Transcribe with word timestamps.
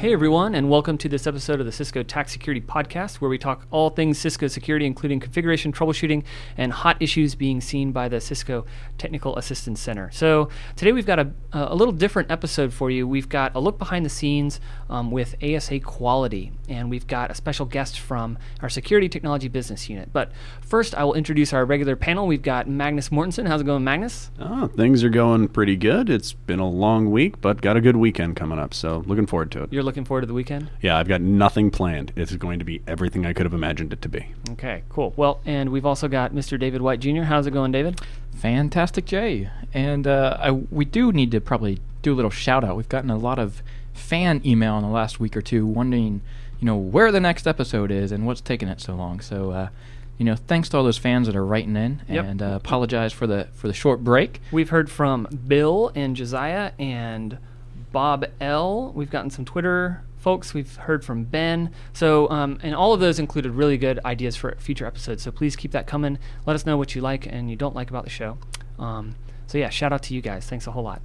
Hey 0.00 0.14
everyone, 0.14 0.54
and 0.54 0.70
welcome 0.70 0.96
to 0.96 1.10
this 1.10 1.26
episode 1.26 1.60
of 1.60 1.66
the 1.66 1.72
Cisco 1.72 2.02
TAC 2.02 2.30
Security 2.30 2.62
Podcast, 2.62 3.16
where 3.16 3.28
we 3.28 3.36
talk 3.36 3.66
all 3.70 3.90
things 3.90 4.16
Cisco 4.16 4.46
security, 4.46 4.86
including 4.86 5.20
configuration, 5.20 5.74
troubleshooting, 5.74 6.24
and 6.56 6.72
hot 6.72 6.96
issues 7.00 7.34
being 7.34 7.60
seen 7.60 7.92
by 7.92 8.08
the 8.08 8.18
Cisco 8.18 8.64
Technical 8.96 9.36
Assistance 9.36 9.78
Center. 9.78 10.10
So 10.10 10.48
today 10.74 10.92
we've 10.92 11.04
got 11.04 11.18
a, 11.18 11.30
a 11.52 11.74
little 11.74 11.92
different 11.92 12.30
episode 12.30 12.72
for 12.72 12.90
you. 12.90 13.06
We've 13.06 13.28
got 13.28 13.54
a 13.54 13.60
look 13.60 13.78
behind 13.78 14.06
the 14.06 14.08
scenes 14.08 14.58
um, 14.88 15.10
with 15.10 15.34
ASA 15.42 15.80
Quality, 15.80 16.52
and 16.66 16.88
we've 16.88 17.06
got 17.06 17.30
a 17.30 17.34
special 17.34 17.66
guest 17.66 18.00
from 18.00 18.38
our 18.62 18.70
Security 18.70 19.10
Technology 19.10 19.48
Business 19.48 19.90
Unit. 19.90 20.14
But 20.14 20.32
first, 20.62 20.94
I 20.94 21.04
will 21.04 21.12
introduce 21.12 21.52
our 21.52 21.66
regular 21.66 21.94
panel. 21.94 22.26
We've 22.26 22.40
got 22.40 22.66
Magnus 22.66 23.10
Mortensen. 23.10 23.46
How's 23.46 23.60
it 23.60 23.64
going, 23.64 23.84
Magnus? 23.84 24.30
Oh, 24.38 24.66
things 24.66 25.04
are 25.04 25.10
going 25.10 25.48
pretty 25.48 25.76
good. 25.76 26.08
It's 26.08 26.32
been 26.32 26.58
a 26.58 26.70
long 26.70 27.10
week, 27.10 27.42
but 27.42 27.60
got 27.60 27.76
a 27.76 27.82
good 27.82 27.96
weekend 27.96 28.36
coming 28.36 28.58
up, 28.58 28.72
so 28.72 29.04
looking 29.06 29.26
forward 29.26 29.50
to 29.50 29.64
it. 29.64 29.70
You're 29.70 29.89
looking 29.90 30.04
forward 30.04 30.20
to 30.20 30.26
the 30.28 30.34
weekend? 30.34 30.70
Yeah, 30.80 30.96
I've 30.96 31.08
got 31.08 31.20
nothing 31.20 31.72
planned. 31.72 32.12
It's 32.14 32.34
going 32.36 32.60
to 32.60 32.64
be 32.64 32.80
everything 32.86 33.26
I 33.26 33.32
could 33.32 33.44
have 33.44 33.52
imagined 33.54 33.92
it 33.92 34.00
to 34.02 34.08
be. 34.08 34.26
Okay, 34.50 34.84
cool. 34.88 35.12
Well, 35.16 35.40
and 35.44 35.70
we've 35.70 35.84
also 35.84 36.06
got 36.06 36.32
Mr. 36.32 36.58
David 36.58 36.80
White 36.80 37.00
Jr. 37.00 37.22
How's 37.22 37.46
it 37.48 37.50
going, 37.50 37.72
David? 37.72 38.00
Fantastic, 38.36 39.04
Jay. 39.04 39.50
And 39.74 40.06
uh, 40.06 40.36
I, 40.40 40.50
we 40.52 40.84
do 40.84 41.10
need 41.12 41.32
to 41.32 41.40
probably 41.40 41.80
do 42.02 42.12
a 42.12 42.16
little 42.16 42.30
shout 42.30 42.62
out. 42.62 42.76
We've 42.76 42.88
gotten 42.88 43.10
a 43.10 43.16
lot 43.18 43.38
of 43.40 43.62
fan 43.92 44.40
email 44.46 44.76
in 44.76 44.82
the 44.82 44.88
last 44.90 45.18
week 45.18 45.36
or 45.36 45.42
two 45.42 45.66
wondering, 45.66 46.20
you 46.60 46.66
know, 46.66 46.76
where 46.76 47.10
the 47.10 47.20
next 47.20 47.46
episode 47.48 47.90
is 47.90 48.12
and 48.12 48.26
what's 48.26 48.40
taking 48.40 48.68
it 48.68 48.80
so 48.80 48.94
long. 48.94 49.18
So, 49.20 49.50
uh, 49.50 49.68
you 50.18 50.24
know, 50.24 50.36
thanks 50.36 50.68
to 50.68 50.76
all 50.76 50.84
those 50.84 50.98
fans 50.98 51.26
that 51.26 51.34
are 51.34 51.44
writing 51.44 51.76
in, 51.76 52.02
Yep. 52.08 52.24
and 52.24 52.42
uh, 52.42 52.46
apologize 52.54 53.12
for 53.12 53.26
the 53.26 53.48
for 53.54 53.66
the 53.68 53.74
short 53.74 54.04
break. 54.04 54.40
We've 54.52 54.68
heard 54.70 54.90
from 54.90 55.26
Bill 55.48 55.90
and 55.94 56.14
Josiah 56.14 56.72
and 56.78 57.38
Bob 57.92 58.26
L. 58.40 58.92
We've 58.94 59.10
gotten 59.10 59.30
some 59.30 59.44
Twitter 59.44 60.04
folks. 60.20 60.54
We've 60.54 60.76
heard 60.76 61.04
from 61.04 61.24
Ben. 61.24 61.70
So, 61.92 62.28
um, 62.30 62.58
and 62.62 62.74
all 62.74 62.92
of 62.92 63.00
those 63.00 63.18
included 63.18 63.52
really 63.52 63.78
good 63.78 63.98
ideas 64.04 64.36
for 64.36 64.54
future 64.58 64.86
episodes. 64.86 65.22
So 65.22 65.30
please 65.30 65.56
keep 65.56 65.72
that 65.72 65.86
coming. 65.86 66.18
Let 66.46 66.54
us 66.54 66.66
know 66.66 66.76
what 66.76 66.94
you 66.94 67.00
like 67.00 67.26
and 67.26 67.50
you 67.50 67.56
don't 67.56 67.74
like 67.74 67.90
about 67.90 68.04
the 68.04 68.10
show. 68.10 68.38
Um, 68.78 69.16
so 69.46 69.58
yeah, 69.58 69.70
shout 69.70 69.92
out 69.92 70.02
to 70.04 70.14
you 70.14 70.20
guys. 70.20 70.46
Thanks 70.46 70.66
a 70.66 70.72
whole 70.72 70.84
lot. 70.84 71.00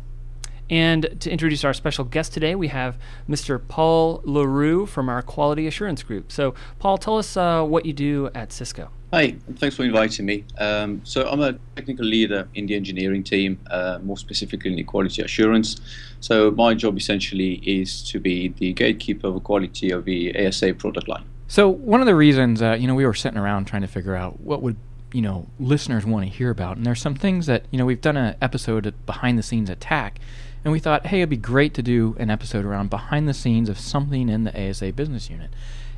And 0.69 1.15
to 1.19 1.29
introduce 1.29 1.63
our 1.63 1.73
special 1.73 2.05
guest 2.05 2.33
today, 2.33 2.55
we 2.55 2.69
have 2.69 2.97
Mr. 3.29 3.61
Paul 3.67 4.21
LaRue 4.23 4.85
from 4.85 5.09
our 5.09 5.21
Quality 5.21 5.67
Assurance 5.67 6.01
Group. 6.01 6.31
So, 6.31 6.55
Paul, 6.79 6.97
tell 6.97 7.17
us 7.17 7.37
uh, 7.37 7.63
what 7.63 7.85
you 7.85 7.93
do 7.93 8.29
at 8.33 8.51
Cisco. 8.51 8.89
Hi, 9.13 9.35
thanks 9.57 9.75
for 9.75 9.83
inviting 9.83 10.25
me. 10.25 10.43
Um, 10.57 10.99
so 11.05 11.29
I'm 11.29 11.39
a 11.39 11.53
technical 11.75 12.05
leader 12.05 12.49
in 12.55 12.65
the 12.65 12.75
engineering 12.75 13.23
team, 13.23 13.59
uh, 13.69 13.99
more 14.03 14.17
specifically 14.17 14.71
in 14.71 14.77
the 14.77 14.83
quality 14.83 15.21
assurance. 15.21 15.79
So 16.19 16.51
my 16.51 16.73
job 16.73 16.97
essentially 16.97 17.61
is 17.63 18.03
to 18.09 18.19
be 18.19 18.49
the 18.57 18.73
gatekeeper 18.73 19.27
of 19.27 19.35
the 19.35 19.39
quality 19.39 19.91
of 19.91 20.05
the 20.05 20.35
ASA 20.35 20.73
product 20.73 21.07
line. 21.07 21.23
So 21.47 21.69
one 21.69 22.01
of 22.01 22.07
the 22.07 22.15
reasons, 22.15 22.61
uh, 22.61 22.75
you 22.77 22.87
know, 22.87 22.95
we 22.95 23.05
were 23.05 23.13
sitting 23.13 23.37
around 23.37 23.65
trying 23.65 23.83
to 23.83 23.87
figure 23.87 24.15
out 24.15 24.41
what 24.41 24.61
would, 24.63 24.75
you 25.15 25.21
know, 25.21 25.47
listeners 25.59 26.05
want 26.05 26.25
to 26.25 26.29
hear 26.29 26.49
about, 26.49 26.75
and 26.75 26.85
there's 26.85 27.01
some 27.01 27.15
things 27.15 27.45
that, 27.45 27.63
you 27.71 27.77
know, 27.77 27.85
we've 27.85 28.01
done 28.01 28.17
an 28.17 28.35
episode 28.41 28.85
of 28.85 29.05
behind 29.05 29.39
the 29.39 29.43
scenes 29.43 29.69
at 29.69 29.79
TAC, 29.79 30.19
and 30.63 30.71
we 30.73 30.79
thought, 30.79 31.07
hey, 31.07 31.19
it'd 31.19 31.29
be 31.29 31.37
great 31.37 31.73
to 31.75 31.81
do 31.81 32.15
an 32.19 32.29
episode 32.29 32.65
around 32.65 32.89
behind 32.89 33.27
the 33.27 33.33
scenes 33.33 33.69
of 33.69 33.79
something 33.79 34.27
in 34.27 34.43
the 34.43 34.69
ASA 34.69 34.91
business 34.91 35.29
unit, 35.29 35.51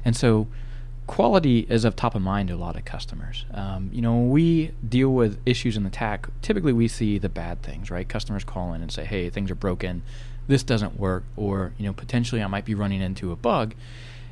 and 0.05 0.15
so 0.15 0.47
quality 1.07 1.65
is 1.69 1.85
of 1.85 1.95
top 1.95 2.15
of 2.15 2.21
mind 2.21 2.49
to 2.49 2.53
a 2.53 2.57
lot 2.57 2.75
of 2.75 2.85
customers. 2.85 3.45
Um, 3.53 3.89
you 3.93 4.01
know, 4.01 4.13
when 4.13 4.29
we 4.29 4.71
deal 4.87 5.09
with 5.09 5.39
issues 5.45 5.77
in 5.77 5.83
the 5.83 5.89
TAC, 5.89 6.27
typically 6.41 6.73
we 6.73 6.87
see 6.87 7.17
the 7.17 7.29
bad 7.29 7.63
things, 7.63 7.89
right? 7.89 8.07
Customers 8.07 8.43
call 8.43 8.73
in 8.73 8.81
and 8.81 8.91
say, 8.91 9.05
hey, 9.05 9.29
things 9.29 9.49
are 9.49 9.55
broken, 9.55 10.03
this 10.47 10.63
doesn't 10.63 10.99
work, 10.99 11.23
or, 11.35 11.73
you 11.77 11.85
know, 11.85 11.93
potentially 11.93 12.43
I 12.43 12.47
might 12.47 12.65
be 12.65 12.75
running 12.75 13.01
into 13.01 13.31
a 13.31 13.35
bug. 13.35 13.73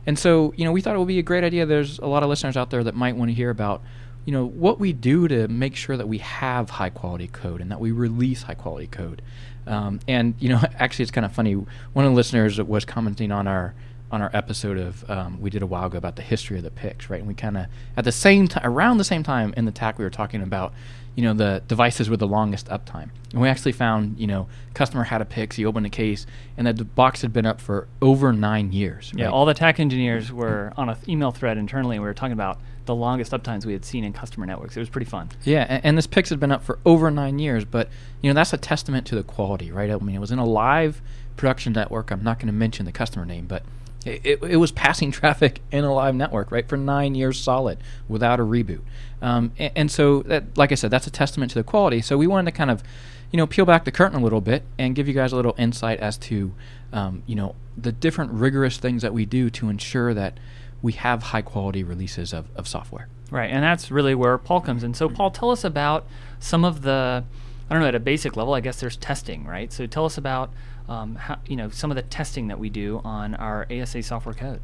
And 0.05 0.19
so, 0.19 0.53
you 0.55 0.65
know, 0.65 0.71
we 0.71 0.81
thought 0.81 0.95
it 0.95 0.99
would 0.99 1.07
be 1.07 1.17
a 1.17 1.23
great 1.23 1.43
idea. 1.43 1.65
There's 1.65 1.97
a 1.97 2.05
lot 2.05 2.21
of 2.21 2.29
listeners 2.29 2.55
out 2.55 2.69
there 2.69 2.83
that 2.83 2.93
might 2.93 3.15
want 3.15 3.29
to 3.29 3.33
hear 3.33 3.49
about, 3.49 3.81
you 4.25 4.31
know, 4.31 4.45
what 4.45 4.79
we 4.79 4.91
do 4.91 5.27
to 5.27 5.47
make 5.47 5.75
sure 5.75 5.95
that 5.95 6.07
we 6.07 6.17
have 6.17 6.71
high 6.71 6.89
quality 6.89 7.27
code 7.27 7.61
and 7.61 7.71
that 7.71 7.79
we 7.79 7.91
release 7.91 8.43
high 8.43 8.55
quality 8.55 8.87
code. 8.87 9.21
Um, 9.67 9.99
and 10.07 10.33
you 10.39 10.49
know, 10.49 10.61
actually, 10.79 11.03
it's 11.03 11.11
kind 11.11 11.25
of 11.25 11.31
funny. 11.31 11.53
One 11.53 12.05
of 12.05 12.11
the 12.11 12.15
listeners 12.15 12.61
was 12.61 12.85
commenting 12.85 13.31
on 13.31 13.47
our 13.47 13.73
on 14.11 14.21
our 14.21 14.29
episode 14.33 14.77
of 14.77 15.09
um, 15.09 15.41
we 15.41 15.49
did 15.49 15.61
a 15.61 15.65
while 15.65 15.87
ago 15.87 15.97
about 15.97 16.15
the 16.15 16.21
history 16.21 16.57
of 16.57 16.63
the 16.63 16.71
PIX, 16.71 17.09
right? 17.09 17.19
And 17.19 17.27
we 17.27 17.33
kind 17.33 17.57
of 17.57 17.65
at 17.97 18.03
the 18.03 18.11
same 18.11 18.47
time, 18.47 18.65
around 18.65 18.97
the 18.97 19.03
same 19.03 19.23
time 19.23 19.53
in 19.57 19.65
the 19.65 19.71
TAC, 19.71 19.97
we 19.97 20.05
were 20.05 20.11
talking 20.11 20.41
about 20.41 20.73
you 21.15 21.23
know 21.23 21.33
the 21.33 21.63
devices 21.67 22.09
with 22.09 22.19
the 22.19 22.27
longest 22.27 22.67
uptime, 22.67 23.09
and 23.31 23.41
we 23.41 23.47
actually 23.47 23.71
found 23.71 24.19
you 24.19 24.27
know 24.27 24.47
customer 24.73 25.03
had 25.03 25.21
a 25.21 25.25
PIX, 25.25 25.55
he 25.55 25.65
opened 25.65 25.85
a 25.85 25.89
case, 25.89 26.25
and 26.57 26.65
that 26.65 26.77
the 26.77 26.85
box 26.85 27.21
had 27.21 27.31
been 27.31 27.45
up 27.45 27.61
for 27.61 27.87
over 28.01 28.33
nine 28.33 28.71
years. 28.71 29.11
Yeah, 29.15 29.29
all 29.29 29.45
the 29.45 29.53
TAC 29.53 29.79
engineers 29.79 30.31
were 30.31 30.73
on 30.77 30.89
an 30.89 30.97
email 31.07 31.31
thread 31.31 31.57
internally, 31.57 31.95
and 31.95 32.03
we 32.03 32.09
were 32.09 32.13
talking 32.13 32.33
about 32.33 32.59
the 32.85 32.95
longest 32.95 33.31
uptimes 33.31 33.65
we 33.65 33.73
had 33.73 33.85
seen 33.85 34.03
in 34.03 34.13
customer 34.13 34.45
networks. 34.45 34.75
It 34.75 34.79
was 34.79 34.89
pretty 34.89 35.09
fun. 35.09 35.29
Yeah, 35.43 35.65
and, 35.67 35.85
and 35.85 35.97
this 35.97 36.07
PIX 36.07 36.29
had 36.29 36.39
been 36.39 36.51
up 36.51 36.63
for 36.63 36.79
over 36.85 37.09
nine 37.11 37.39
years, 37.39 37.65
but 37.65 37.89
you 38.21 38.29
know 38.29 38.33
that's 38.33 38.53
a 38.53 38.57
testament 38.57 39.05
to 39.07 39.15
the 39.15 39.23
quality, 39.23 39.71
right? 39.71 39.89
I 39.89 39.97
mean, 39.97 40.15
it 40.15 40.19
was 40.19 40.31
in 40.31 40.39
a 40.39 40.45
live 40.45 41.01
production 41.37 41.73
network. 41.73 42.11
I'm 42.11 42.23
not 42.23 42.39
going 42.39 42.47
to 42.47 42.53
mention 42.53 42.85
the 42.85 42.91
customer 42.91 43.25
name, 43.25 43.45
but 43.45 43.63
it, 44.05 44.21
it, 44.23 44.43
it 44.43 44.57
was 44.57 44.71
passing 44.71 45.11
traffic 45.11 45.61
in 45.71 45.83
a 45.83 45.93
live 45.93 46.15
network, 46.15 46.51
right, 46.51 46.67
for 46.67 46.77
nine 46.77 47.15
years 47.15 47.39
solid 47.39 47.79
without 48.07 48.39
a 48.39 48.43
reboot. 48.43 48.81
Um, 49.21 49.51
and, 49.57 49.71
and 49.75 49.91
so, 49.91 50.21
that, 50.23 50.57
like 50.57 50.71
I 50.71 50.75
said, 50.75 50.91
that's 50.91 51.07
a 51.07 51.11
testament 51.11 51.51
to 51.51 51.59
the 51.59 51.63
quality. 51.63 52.01
So 52.01 52.17
we 52.17 52.27
wanted 52.27 52.51
to 52.51 52.57
kind 52.57 52.71
of, 52.71 52.83
you 53.31 53.37
know, 53.37 53.47
peel 53.47 53.65
back 53.65 53.85
the 53.85 53.91
curtain 53.91 54.19
a 54.19 54.23
little 54.23 54.41
bit 54.41 54.63
and 54.77 54.95
give 54.95 55.07
you 55.07 55.13
guys 55.13 55.31
a 55.31 55.35
little 55.35 55.55
insight 55.57 55.99
as 55.99 56.17
to, 56.17 56.53
um, 56.93 57.23
you 57.25 57.35
know, 57.35 57.55
the 57.77 57.91
different 57.91 58.31
rigorous 58.31 58.77
things 58.77 59.01
that 59.01 59.13
we 59.13 59.25
do 59.25 59.49
to 59.49 59.69
ensure 59.69 60.13
that 60.13 60.39
we 60.81 60.93
have 60.93 61.23
high 61.23 61.41
quality 61.41 61.83
releases 61.83 62.33
of, 62.33 62.45
of 62.55 62.67
software. 62.67 63.07
Right, 63.31 63.49
and 63.49 63.63
that's 63.63 63.89
really 63.89 64.15
where 64.15 64.37
Paul 64.37 64.61
comes 64.61 64.83
in. 64.83 64.93
So, 64.93 65.09
Paul, 65.09 65.31
tell 65.31 65.49
us 65.49 65.63
about 65.63 66.05
some 66.39 66.63
of 66.63 66.83
the, 66.83 67.23
I 67.69 67.73
don't 67.73 67.81
know, 67.81 67.87
at 67.87 67.95
a 67.95 67.99
basic 67.99 68.37
level, 68.37 68.53
I 68.53 68.59
guess 68.59 68.79
there's 68.79 68.97
testing, 68.97 69.45
right? 69.45 69.73
So, 69.73 69.87
tell 69.87 70.05
us 70.05 70.17
about, 70.17 70.51
um, 70.87 71.15
how, 71.15 71.39
you 71.47 71.55
know, 71.55 71.69
some 71.69 71.89
of 71.89 71.95
the 71.95 72.03
testing 72.03 72.47
that 72.49 72.59
we 72.59 72.69
do 72.69 73.01
on 73.03 73.33
our 73.35 73.65
ASA 73.71 74.03
software 74.03 74.35
code. 74.35 74.61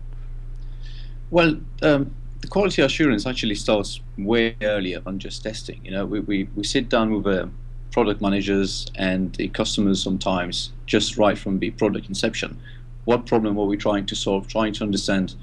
Well, 1.31 1.57
um, 1.81 2.13
the 2.41 2.47
quality 2.47 2.81
assurance 2.81 3.25
actually 3.25 3.55
starts 3.55 3.99
way 4.17 4.55
earlier 4.61 4.99
than 4.99 5.17
just 5.17 5.43
testing. 5.43 5.79
You 5.83 5.91
know, 5.91 6.05
we, 6.05 6.19
we, 6.19 6.49
we 6.55 6.63
sit 6.63 6.89
down 6.89 7.13
with 7.13 7.23
the 7.23 7.49
product 7.91 8.21
managers 8.21 8.87
and 8.95 9.33
the 9.35 9.47
customers 9.49 10.01
sometimes 10.01 10.71
just 10.85 11.17
right 11.17 11.37
from 11.37 11.59
the 11.59 11.71
product 11.71 12.07
inception. 12.09 12.59
What 13.05 13.25
problem 13.25 13.57
are 13.57 13.65
we 13.65 13.77
trying 13.77 14.05
to 14.07 14.15
solve? 14.15 14.47
Trying 14.47 14.73
to 14.73 14.83
understand 14.83 15.35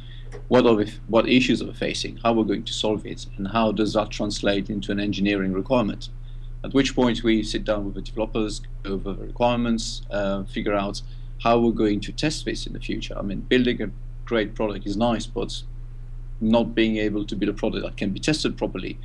what 0.49 0.67
are 0.67 0.75
we, 0.75 0.93
what 1.09 1.29
issues 1.29 1.61
are 1.61 1.67
we 1.67 1.73
facing, 1.75 2.19
how 2.19 2.33
we're 2.33 2.45
going 2.45 2.65
to 2.65 2.73
solve 2.73 3.05
it, 3.05 3.27
and 3.37 3.49
how 3.49 3.73
does 3.73 3.93
that 3.95 4.11
translate 4.11 4.71
into 4.71 4.93
an 4.93 5.01
engineering 5.01 5.53
requirement. 5.53 6.09
At 6.65 6.75
which 6.75 6.95
point 6.95 7.23
we 7.23 7.43
sit 7.43 7.65
down 7.65 7.85
with 7.85 7.95
the 7.95 8.03
developers, 8.03 8.61
go 8.83 8.95
over 8.95 9.13
the 9.13 9.27
requirements, 9.27 10.03
uh, 10.11 10.45
figure 10.45 10.75
out 10.75 11.03
how 11.43 11.59
we're 11.59 11.73
going 11.73 12.01
to 12.01 12.13
test 12.13 12.45
this 12.45 12.67
in 12.67 12.73
the 12.73 12.81
future. 12.81 13.17
I 13.17 13.23
mean, 13.23 13.41
building 13.41 13.81
a 13.83 13.91
great 14.25 14.55
product 14.55 14.87
is 14.87 14.97
nice, 14.97 15.27
but 15.27 15.63
not 16.41 16.75
being 16.75 16.97
able 16.97 17.25
to 17.27 17.37
build 17.37 17.51
a 17.51 17.53
product 17.53 17.85
that 17.85 17.97
can 17.97 18.11
be 18.11 18.21
tested 18.21 18.57
properly 18.57 18.99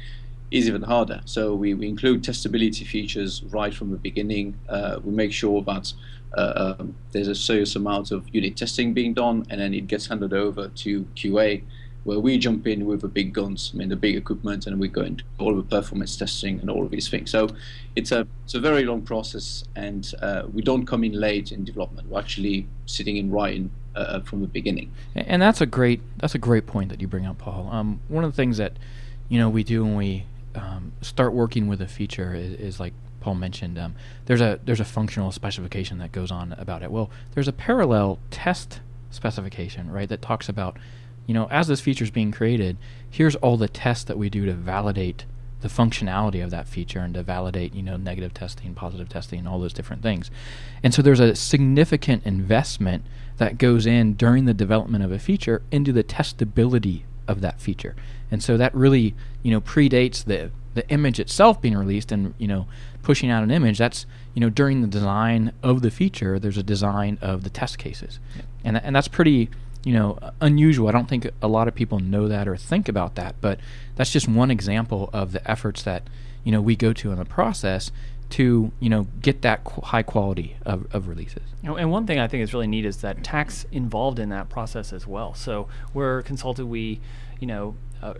is 0.52 0.68
even 0.68 0.84
harder. 0.84 1.22
So 1.26 1.56
we, 1.56 1.74
we 1.74 1.88
include 1.88 2.24
testability 2.24 2.86
features 2.86 3.44
right 3.46 3.74
from 3.74 3.92
the 3.92 3.98
beginning. 3.98 4.60
Uh, 4.70 5.00
we 5.04 5.12
make 5.12 5.32
sure 5.32 5.64
that 5.64 5.94
uh, 6.34 6.76
um, 6.80 6.96
there's 7.12 7.28
a 7.28 7.36
serious 7.36 7.76
amount 7.76 8.12
of 8.12 8.28
unit 8.34 8.58
testing 8.58 8.94
being 8.94 9.14
done, 9.14 9.46
and 9.50 9.62
then 9.62 9.74
it 9.74 9.88
gets 9.88 10.08
handed 10.08 10.34
over 10.34 10.70
to 10.70 11.04
QA, 11.16 11.64
where 12.04 12.20
we 12.20 12.38
jump 12.38 12.68
in 12.68 12.86
with 12.86 13.02
the 13.02 13.08
big 13.08 13.34
guns, 13.34 13.72
I 13.74 13.78
mean 13.78 13.90
the 13.90 13.96
big 13.96 14.16
equipment, 14.16 14.68
and 14.68 14.80
we 14.80 14.88
go 14.88 15.02
into 15.02 15.24
all 15.40 15.56
the 15.56 15.64
performance 15.64 16.18
testing 16.18 16.60
and 16.60 16.70
all 16.70 16.84
of 16.84 16.92
these 16.92 17.08
things. 17.08 17.32
So 17.32 17.50
it's 17.96 18.12
a 18.12 18.28
it's 18.44 18.56
a 18.56 18.60
very 18.60 18.84
long 18.84 19.02
process, 19.02 19.64
and 19.76 20.12
uh, 20.22 20.44
we 20.52 20.62
don't 20.62 20.86
come 20.86 21.04
in 21.04 21.14
late 21.14 21.52
in 21.52 21.64
development. 21.64 22.10
We're 22.10 22.20
actually 22.20 22.68
sitting 22.86 23.18
in 23.18 23.32
right 23.32 23.56
in 23.56 23.72
uh, 23.96 24.22
from 24.22 24.42
the 24.42 24.48
beginning. 24.48 24.92
And 25.16 25.42
that's 25.42 25.62
a 25.62 25.66
great 25.66 26.02
that's 26.18 26.36
a 26.36 26.40
great 26.40 26.66
point 26.66 26.90
that 26.90 27.02
you 27.02 27.08
bring 27.08 27.26
up, 27.26 27.38
Paul. 27.38 27.70
Um, 27.72 28.02
one 28.08 28.24
of 28.24 28.32
the 28.32 28.36
things 28.36 28.58
that 28.58 28.74
you 29.30 29.40
know 29.40 29.50
we 29.50 29.64
do 29.64 29.84
when 29.84 29.96
we 29.96 30.26
um, 30.56 30.94
start 31.02 31.34
working 31.34 31.68
with 31.68 31.82
a 31.82 31.88
feature 31.88 32.34
is, 32.34 32.54
is 32.56 32.80
like 32.80 32.94
Paul 33.24 33.36
mentioned. 33.36 33.80
Um, 33.80 33.96
there's 34.26 34.42
a 34.42 34.60
there's 34.66 34.82
a 34.82 34.86
functional 34.86 35.32
specification 35.32 35.98
that 36.00 36.12
goes 36.12 36.30
on 36.30 36.52
about 36.54 36.84
it. 36.84 36.92
Well, 36.92 37.10
there's 37.34 37.48
a 37.48 37.54
parallel 37.54 38.20
test 38.30 38.82
specification, 39.12 39.90
right, 39.90 40.10
that 40.10 40.22
talks 40.22 40.50
about 40.50 40.78
you 41.26 41.34
know 41.34 41.48
as 41.50 41.68
this 41.68 41.80
feature 41.80 42.04
is 42.04 42.12
being 42.12 42.32
created, 42.32 42.78
here's 43.10 43.36
all 43.38 43.56
the 43.56 43.70
tests 43.70 44.04
that 44.04 44.18
we 44.18 44.30
do 44.30 44.46
to 44.46 44.54
validate 44.54 45.24
the 45.62 45.70
functionality 45.70 46.44
of 46.44 46.52
that 46.52 46.68
feature 46.68 47.00
and 47.00 47.14
to 47.14 47.24
validate, 47.24 47.74
you 47.74 47.82
know, 47.82 47.96
negative 47.96 48.34
testing, 48.34 48.76
positive 48.76 49.08
testing, 49.08 49.40
and 49.40 49.48
all 49.48 49.62
those 49.62 49.72
different 49.72 50.04
things. 50.04 50.30
And 50.84 50.94
so 50.94 51.02
there's 51.02 51.22
a 51.22 51.36
significant 51.36 52.26
investment 52.26 53.06
that 53.38 53.58
goes 53.58 53.86
in 53.86 54.16
during 54.16 54.44
the 54.44 54.54
development 54.54 55.06
of 55.06 55.14
a 55.14 55.20
feature 55.20 55.62
into 55.72 55.94
the 55.94 56.04
testability 56.04 57.04
of 57.30 57.40
that 57.40 57.62
feature. 57.62 57.96
And 58.30 58.44
so 58.44 58.58
that 58.58 58.76
really, 58.76 59.16
you 59.42 59.52
know, 59.52 59.62
predates 59.62 60.26
the 60.26 60.52
the 60.74 60.88
image 60.90 61.20
itself 61.20 61.62
being 61.62 61.78
released 61.78 62.12
and, 62.12 62.34
you 62.38 62.48
know, 62.48 62.68
pushing 63.04 63.30
out 63.30 63.44
an 63.44 63.52
image, 63.52 63.78
that's 63.78 64.06
you 64.34 64.40
know 64.40 64.50
during 64.50 64.82
the 64.82 64.88
design 64.88 65.52
of 65.62 65.82
the 65.82 65.92
feature, 65.92 66.40
there's 66.40 66.58
a 66.58 66.64
design 66.64 67.20
of 67.22 67.44
the 67.44 67.50
test 67.50 67.78
cases, 67.78 68.20
and 68.64 68.78
and 68.78 68.96
that's 68.96 69.08
pretty 69.08 69.50
you 69.84 69.94
know 69.94 70.18
unusual. 70.42 70.88
I 70.88 70.92
don't 70.92 71.08
think 71.08 71.30
a 71.42 71.48
lot 71.48 71.68
of 71.68 71.76
people 71.76 72.00
know 72.00 72.28
that 72.28 72.48
or 72.48 72.58
think 72.58 72.90
about 72.90 73.16
that, 73.16 73.36
but 73.42 73.60
that's 73.96 74.12
just 74.12 74.28
one 74.28 74.50
example 74.50 75.10
of 75.14 75.34
the 75.34 75.50
efforts 75.50 75.84
that 75.84 76.04
you 76.44 76.52
know 76.52 76.62
we 76.62 76.76
go 76.76 76.94
to 76.94 77.12
in 77.12 77.20
the 77.20 77.26
process 77.26 77.92
to 78.32 78.72
you 78.80 78.90
know 78.90 79.06
get 79.22 79.44
that 79.44 79.64
qu- 79.64 79.82
high 79.82 80.02
quality 80.02 80.56
of, 80.66 80.88
of 80.92 81.08
releases. 81.08 81.44
And 81.62 81.92
one 81.92 82.08
thing 82.08 82.20
I 82.20 82.28
think 82.28 82.44
is 82.44 82.54
really 82.54 82.68
neat 82.68 82.86
is 82.86 82.98
that 82.98 83.24
TAC's 83.24 83.68
involved 83.72 84.18
in 84.18 84.30
that 84.30 84.50
process 84.50 84.92
as 84.92 85.06
well. 85.06 85.34
So 85.34 85.68
we're 85.94 86.24
consulted. 86.24 86.66
We, 86.66 87.00
you 87.40 87.48
know, 87.48 87.76
uh, 88.02 88.16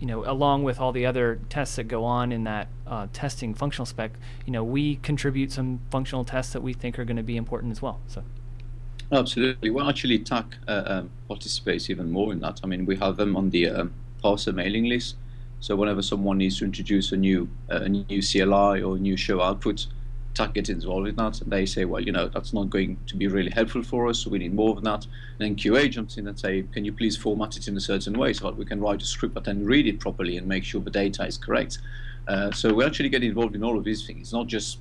you 0.00 0.06
know, 0.06 0.24
along 0.30 0.62
with 0.62 0.78
all 0.78 0.92
the 0.92 1.06
other 1.06 1.40
tests 1.48 1.76
that 1.76 1.84
go 1.84 2.04
on 2.04 2.32
in 2.32 2.44
that 2.44 2.68
uh, 2.86 3.06
testing 3.12 3.54
functional 3.54 3.86
spec, 3.86 4.12
you 4.44 4.52
know, 4.52 4.62
we 4.62 4.96
contribute 4.96 5.52
some 5.52 5.80
functional 5.90 6.24
tests 6.24 6.52
that 6.52 6.62
we 6.62 6.72
think 6.72 6.98
are 6.98 7.04
going 7.04 7.16
to 7.16 7.22
be 7.22 7.36
important 7.36 7.72
as 7.72 7.80
well. 7.80 8.00
So. 8.06 8.22
Absolutely. 9.12 9.70
Well, 9.70 9.88
actually, 9.88 10.18
TAC 10.18 10.56
uh, 10.66 10.82
um, 10.86 11.10
participates 11.28 11.88
even 11.90 12.10
more 12.10 12.32
in 12.32 12.40
that. 12.40 12.60
I 12.62 12.66
mean, 12.66 12.84
we 12.86 12.96
have 12.96 13.16
them 13.16 13.36
on 13.36 13.50
the 13.50 13.68
um, 13.68 13.94
parser 14.22 14.54
mailing 14.54 14.86
list. 14.86 15.16
So 15.60 15.74
whenever 15.76 16.02
someone 16.02 16.38
needs 16.38 16.58
to 16.58 16.64
introduce 16.64 17.12
a 17.12 17.16
new 17.16 17.48
uh, 17.70 17.80
a 17.82 17.88
new 17.88 18.22
CLI 18.22 18.82
or 18.82 18.96
a 18.96 18.98
new 18.98 19.16
show 19.16 19.40
output, 19.40 19.86
TAC 20.36 20.52
gets 20.52 20.68
involved 20.68 21.08
in 21.08 21.16
that, 21.16 21.40
and 21.40 21.50
they 21.50 21.64
say, 21.64 21.86
well, 21.86 22.00
you 22.00 22.12
know, 22.12 22.28
that's 22.28 22.52
not 22.52 22.68
going 22.68 22.98
to 23.06 23.16
be 23.16 23.26
really 23.26 23.50
helpful 23.50 23.82
for 23.82 24.06
us, 24.06 24.18
so 24.18 24.30
we 24.30 24.38
need 24.38 24.54
more 24.54 24.74
than 24.74 24.84
that. 24.84 25.04
And 25.04 25.38
then 25.38 25.56
QA 25.56 25.90
jumps 25.90 26.18
in 26.18 26.28
and 26.28 26.38
say, 26.38 26.64
can 26.72 26.84
you 26.84 26.92
please 26.92 27.16
format 27.16 27.56
it 27.56 27.68
in 27.68 27.76
a 27.76 27.80
certain 27.80 28.18
way 28.18 28.34
so 28.34 28.46
that 28.46 28.56
we 28.56 28.66
can 28.66 28.80
write 28.80 29.02
a 29.02 29.06
script 29.06 29.34
but 29.34 29.44
then 29.44 29.64
read 29.64 29.86
it 29.86 29.98
properly 29.98 30.36
and 30.36 30.46
make 30.46 30.62
sure 30.62 30.80
the 30.82 30.90
data 30.90 31.24
is 31.24 31.38
correct. 31.38 31.78
Uh, 32.28 32.50
so 32.52 32.74
we 32.74 32.84
actually 32.84 33.08
get 33.08 33.24
involved 33.24 33.54
in 33.54 33.64
all 33.64 33.78
of 33.78 33.84
these 33.84 34.06
things. 34.06 34.20
It's 34.20 34.32
not 34.32 34.46
just 34.46 34.78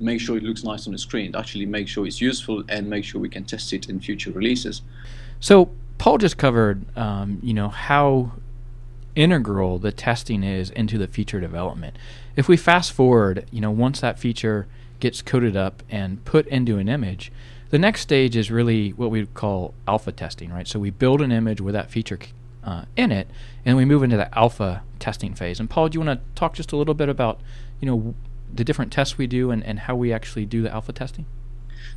make 0.00 0.20
sure 0.20 0.38
it 0.38 0.42
looks 0.42 0.64
nice 0.64 0.86
on 0.86 0.92
the 0.92 0.98
screen, 0.98 1.36
actually 1.36 1.66
make 1.66 1.88
sure 1.88 2.06
it's 2.06 2.20
useful 2.20 2.64
and 2.68 2.88
make 2.88 3.04
sure 3.04 3.20
we 3.20 3.28
can 3.28 3.44
test 3.44 3.72
it 3.74 3.90
in 3.90 4.00
future 4.00 4.30
releases. 4.30 4.80
So 5.40 5.70
Paul 5.98 6.18
just 6.18 6.38
covered, 6.38 6.84
um, 6.96 7.38
you 7.42 7.52
know, 7.52 7.68
how 7.68 8.32
integral 9.14 9.78
the 9.78 9.92
testing 9.92 10.42
is 10.42 10.70
into 10.70 10.96
the 10.96 11.06
feature 11.06 11.40
development. 11.40 11.96
If 12.34 12.48
we 12.48 12.56
fast 12.56 12.92
forward, 12.92 13.46
you 13.50 13.60
know, 13.60 13.70
once 13.70 14.00
that 14.00 14.18
feature 14.18 14.66
gets 15.00 15.22
coded 15.22 15.56
up 15.56 15.82
and 15.90 16.24
put 16.24 16.46
into 16.48 16.78
an 16.78 16.88
image, 16.88 17.32
the 17.70 17.78
next 17.78 18.00
stage 18.00 18.36
is 18.36 18.50
really 18.50 18.90
what 18.90 19.10
we 19.10 19.26
call 19.26 19.74
alpha 19.88 20.12
testing, 20.12 20.52
right? 20.52 20.68
So 20.68 20.78
we 20.78 20.90
build 20.90 21.20
an 21.20 21.32
image 21.32 21.60
with 21.60 21.74
that 21.74 21.90
feature 21.90 22.18
uh, 22.62 22.84
in 22.96 23.12
it, 23.12 23.28
and 23.64 23.76
we 23.76 23.84
move 23.84 24.02
into 24.02 24.16
the 24.16 24.36
alpha 24.38 24.82
testing 24.98 25.34
phase. 25.34 25.60
And 25.60 25.68
Paul, 25.68 25.88
do 25.88 25.98
you 25.98 26.04
want 26.04 26.20
to 26.20 26.34
talk 26.34 26.54
just 26.54 26.72
a 26.72 26.76
little 26.76 26.94
bit 26.94 27.08
about, 27.08 27.40
you 27.80 27.86
know, 27.86 28.14
the 28.52 28.64
different 28.64 28.92
tests 28.92 29.18
we 29.18 29.26
do 29.26 29.50
and, 29.50 29.64
and 29.64 29.80
how 29.80 29.96
we 29.96 30.12
actually 30.12 30.46
do 30.46 30.62
the 30.62 30.72
alpha 30.72 30.92
testing? 30.92 31.26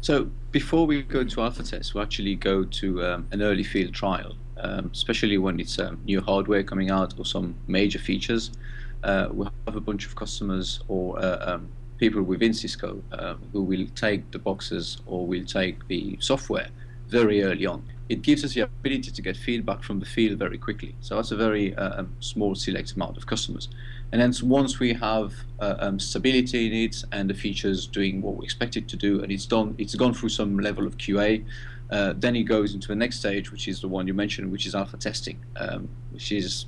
So 0.01 0.29
before 0.51 0.87
we 0.87 1.01
go 1.01 1.23
to 1.23 1.41
alpha 1.41 1.63
tests, 1.63 1.93
we 1.93 2.01
actually 2.01 2.35
go 2.35 2.63
to 2.63 3.05
um, 3.05 3.27
an 3.31 3.41
early 3.41 3.63
field 3.63 3.93
trial, 3.93 4.35
um, 4.57 4.91
especially 4.93 5.37
when 5.37 5.59
it's 5.59 5.77
um, 5.79 5.99
new 6.05 6.21
hardware 6.21 6.63
coming 6.63 6.89
out 6.89 7.13
or 7.17 7.25
some 7.25 7.55
major 7.67 7.99
features. 7.99 8.51
Uh, 9.03 9.29
we 9.31 9.47
have 9.65 9.75
a 9.75 9.81
bunch 9.81 10.05
of 10.05 10.15
customers 10.15 10.81
or 10.87 11.17
uh, 11.19 11.53
um, 11.53 11.69
people 11.99 12.23
within 12.23 12.53
Cisco 12.53 13.03
uh, 13.11 13.35
who 13.51 13.61
will 13.61 13.85
take 13.93 14.31
the 14.31 14.39
boxes 14.39 15.01
or 15.05 15.27
will 15.27 15.45
take 15.45 15.87
the 15.87 16.17
software 16.21 16.69
very 17.07 17.43
early 17.43 17.65
on. 17.65 17.83
It 18.07 18.21
gives 18.21 18.43
us 18.43 18.53
the 18.53 18.61
ability 18.61 19.11
to 19.11 19.21
get 19.21 19.35
feedback 19.37 19.83
from 19.83 19.99
the 19.99 20.05
field 20.05 20.39
very 20.39 20.57
quickly. 20.57 20.95
So 21.01 21.15
that's 21.15 21.31
a 21.31 21.35
very 21.35 21.75
uh, 21.75 21.99
um, 21.99 22.15
small 22.19 22.55
select 22.55 22.93
amount 22.93 23.17
of 23.17 23.27
customers. 23.27 23.69
And 24.11 24.21
then 24.21 24.33
once 24.49 24.79
we 24.79 24.93
have 24.93 25.33
uh, 25.59 25.75
um, 25.79 25.99
stability 25.99 26.67
in 26.67 26.73
it 26.73 27.03
and 27.11 27.29
the 27.29 27.33
features 27.33 27.85
doing 27.85 28.21
what 28.21 28.37
we 28.37 28.45
expect 28.45 28.77
it 28.77 28.87
to 28.87 28.95
do, 28.95 29.21
and 29.21 29.31
it's 29.31 29.45
done, 29.45 29.75
it's 29.77 29.93
gone 29.93 30.13
through 30.13 30.29
some 30.29 30.59
level 30.59 30.87
of 30.87 30.97
QA. 30.97 31.45
Uh, 31.91 32.13
then 32.17 32.35
it 32.35 32.43
goes 32.43 32.73
into 32.73 32.87
the 32.87 32.95
next 32.95 33.19
stage, 33.19 33.51
which 33.51 33.67
is 33.67 33.81
the 33.81 33.87
one 33.87 34.07
you 34.07 34.13
mentioned, 34.13 34.51
which 34.51 34.65
is 34.65 34.73
alpha 34.73 34.97
testing, 34.97 35.39
um, 35.57 35.87
which 36.11 36.31
is 36.31 36.65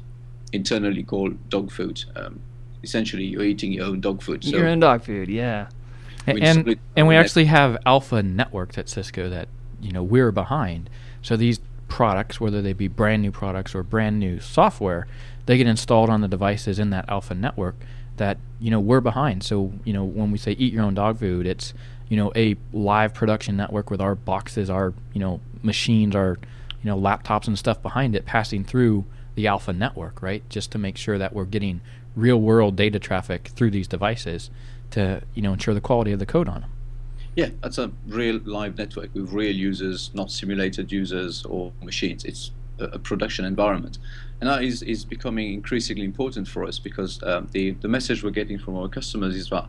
internally 0.53 1.03
called 1.03 1.49
dog 1.49 1.71
food. 1.71 2.03
Um, 2.15 2.39
essentially, 2.83 3.25
you're 3.25 3.43
eating 3.43 3.71
your 3.71 3.85
own 3.85 4.01
dog 4.01 4.21
food. 4.21 4.43
So 4.43 4.57
your 4.57 4.67
own 4.67 4.79
dog 4.79 5.03
food, 5.03 5.29
yeah. 5.29 5.67
And 6.27 6.43
and, 6.43 6.79
and 6.95 7.07
we 7.07 7.15
actually 7.15 7.45
have 7.45 7.77
alpha 7.85 8.21
networks 8.21 8.77
at 8.77 8.89
Cisco 8.89 9.29
that 9.29 9.47
you 9.81 9.91
know 9.91 10.03
we're 10.03 10.31
behind. 10.31 10.89
So 11.21 11.35
these 11.35 11.59
products, 11.87 12.39
whether 12.39 12.61
they 12.61 12.73
be 12.73 12.87
brand 12.87 13.21
new 13.21 13.31
products 13.31 13.75
or 13.75 13.83
brand 13.83 14.19
new 14.19 14.39
software, 14.39 15.07
they 15.45 15.57
get 15.57 15.67
installed 15.67 16.09
on 16.09 16.21
the 16.21 16.27
devices 16.27 16.79
in 16.79 16.89
that 16.91 17.09
alpha 17.09 17.33
network 17.33 17.75
that 18.17 18.37
you 18.59 18.71
know 18.71 18.79
we're 18.79 19.01
behind. 19.01 19.43
So 19.43 19.73
you 19.83 19.93
know 19.93 20.03
when 20.03 20.31
we 20.31 20.37
say 20.37 20.51
eat 20.51 20.73
your 20.73 20.83
own 20.83 20.93
dog 20.93 21.19
food, 21.19 21.45
it's 21.45 21.73
you 22.09 22.17
know 22.17 22.31
a 22.35 22.55
live 22.71 23.13
production 23.13 23.57
network 23.57 23.89
with 23.89 24.01
our 24.01 24.15
boxes, 24.15 24.69
our 24.69 24.93
you 25.13 25.19
know 25.19 25.39
machines, 25.63 26.15
our 26.15 26.37
you 26.83 26.89
know 26.89 26.97
laptops 26.99 27.47
and 27.47 27.57
stuff 27.57 27.81
behind 27.81 28.15
it 28.15 28.25
passing 28.25 28.63
through 28.63 29.05
the 29.35 29.47
alpha 29.47 29.73
network, 29.73 30.21
right? 30.21 30.47
Just 30.49 30.71
to 30.71 30.77
make 30.77 30.97
sure 30.97 31.17
that 31.17 31.33
we're 31.33 31.45
getting 31.45 31.81
real 32.15 32.39
world 32.39 32.75
data 32.75 32.99
traffic 32.99 33.51
through 33.55 33.71
these 33.71 33.87
devices 33.87 34.49
to 34.91 35.21
you 35.33 35.41
know 35.41 35.53
ensure 35.53 35.73
the 35.73 35.81
quality 35.81 36.11
of 36.11 36.19
the 36.19 36.25
code 36.25 36.47
on 36.47 36.61
them. 36.61 36.71
Yeah, 37.35 37.49
that's 37.61 37.77
a 37.77 37.91
real 38.07 38.41
live 38.43 38.77
network 38.77 39.13
with 39.13 39.31
real 39.31 39.55
users, 39.55 40.11
not 40.13 40.31
simulated 40.31 40.91
users 40.91 41.45
or 41.45 41.71
machines. 41.81 42.25
It's 42.25 42.51
a, 42.79 42.99
production 42.99 43.45
environment, 43.45 43.99
and 44.41 44.49
that 44.49 44.63
is, 44.63 44.81
is 44.83 45.05
becoming 45.05 45.53
increasingly 45.53 46.03
important 46.03 46.47
for 46.47 46.65
us 46.65 46.79
because 46.79 47.21
um, 47.23 47.47
the 47.51 47.71
the 47.71 47.87
message 47.87 48.23
we're 48.23 48.31
getting 48.31 48.59
from 48.59 48.75
our 48.75 48.89
customers 48.89 49.35
is 49.35 49.49
that. 49.49 49.67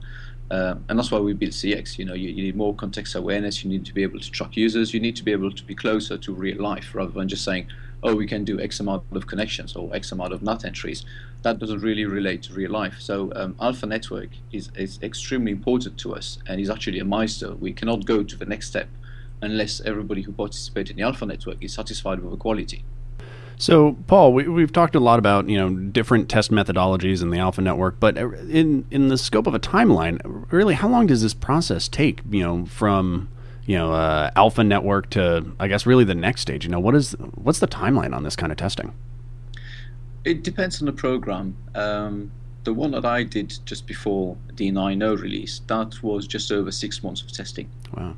Uh, 0.50 0.74
and 0.90 0.98
that's 0.98 1.10
why 1.10 1.18
we 1.18 1.32
build 1.32 1.52
CX. 1.52 1.96
You 1.96 2.04
know, 2.04 2.12
you, 2.12 2.28
you, 2.28 2.42
need 2.42 2.56
more 2.56 2.74
context 2.74 3.14
awareness. 3.14 3.64
You 3.64 3.70
need 3.70 3.86
to 3.86 3.94
be 3.94 4.02
able 4.02 4.20
to 4.20 4.30
track 4.30 4.54
users. 4.54 4.92
You 4.92 5.00
need 5.00 5.16
to 5.16 5.24
be 5.24 5.32
able 5.32 5.50
to 5.50 5.64
be 5.64 5.74
closer 5.74 6.18
to 6.18 6.34
real 6.34 6.60
life 6.60 6.94
rather 6.94 7.10
than 7.10 7.26
just 7.26 7.42
saying, 7.42 7.68
"Oh, 8.02 8.14
we 8.14 8.26
can 8.26 8.44
do 8.44 8.60
X 8.60 8.80
amount 8.80 9.04
of 9.12 9.26
connections 9.26 9.76
or 9.76 9.94
X 9.94 10.12
amount 10.12 10.32
of 10.32 10.42
NAT 10.42 10.64
entries." 10.64 11.04
That 11.42 11.58
doesn't 11.58 11.80
really 11.80 12.04
relate 12.04 12.42
to 12.44 12.52
real 12.54 12.70
life. 12.70 12.96
So, 13.00 13.32
um, 13.34 13.56
Alpha 13.60 13.86
Network 13.86 14.30
is, 14.52 14.70
is 14.76 15.00
extremely 15.02 15.50
important 15.50 15.98
to 15.98 16.14
us 16.14 16.38
and 16.46 16.60
is 16.60 16.70
actually 16.70 17.00
a 17.00 17.04
milestone. 17.04 17.58
We 17.60 17.72
cannot 17.72 18.04
go 18.04 18.22
to 18.22 18.36
the 18.36 18.44
next 18.44 18.68
step 18.68 18.88
unless 19.40 19.80
everybody 19.80 20.22
who 20.22 20.32
participates 20.32 20.90
in 20.90 20.96
the 20.96 21.02
Alpha 21.02 21.26
Network 21.26 21.62
is 21.62 21.74
satisfied 21.74 22.20
with 22.20 22.30
the 22.30 22.36
quality. 22.36 22.84
So, 23.62 23.96
Paul, 24.06 24.32
we, 24.32 24.60
have 24.60 24.72
talked 24.72 24.96
a 24.96 25.00
lot 25.00 25.18
about 25.18 25.48
you 25.48 25.56
know 25.56 25.70
different 25.70 26.28
test 26.28 26.50
methodologies 26.50 27.22
in 27.22 27.30
the 27.30 27.38
Alpha 27.38 27.60
Network, 27.60 28.00
but 28.00 28.16
in 28.16 28.84
in 28.90 29.08
the 29.08 29.18
scope 29.18 29.46
of 29.46 29.54
a 29.54 29.60
timeline, 29.60 30.20
really, 30.50 30.74
how 30.74 30.88
long 30.88 31.06
does 31.06 31.22
this 31.22 31.34
process 31.34 31.86
take? 31.88 32.22
You 32.28 32.42
know, 32.42 32.66
from 32.66 33.28
you 33.66 33.76
know 33.76 33.92
uh, 33.92 34.30
Alpha 34.36 34.64
Network 34.64 35.10
to 35.10 35.52
I 35.60 35.68
guess 35.68 35.86
really 35.86 36.04
the 36.04 36.14
next 36.14 36.42
stage. 36.42 36.64
You 36.64 36.70
know, 36.70 36.80
what 36.80 36.94
is 36.94 37.12
what's 37.34 37.58
the 37.58 37.68
timeline 37.68 38.14
on 38.14 38.22
this 38.22 38.36
kind 38.36 38.52
of 38.52 38.58
testing? 38.58 38.92
It 40.24 40.42
depends 40.42 40.80
on 40.80 40.86
the 40.86 40.92
program. 40.92 41.56
Um, 41.74 42.30
the 42.64 42.72
one 42.72 42.92
that 42.92 43.04
I 43.04 43.24
did 43.24 43.58
just 43.64 43.86
before 43.88 44.36
the 44.54 44.70
9.0 44.70 45.20
release, 45.20 45.60
that 45.66 46.00
was 46.00 46.28
just 46.28 46.52
over 46.52 46.70
six 46.70 47.02
months 47.02 47.20
of 47.20 47.32
testing. 47.32 47.68
Wow. 47.96 48.14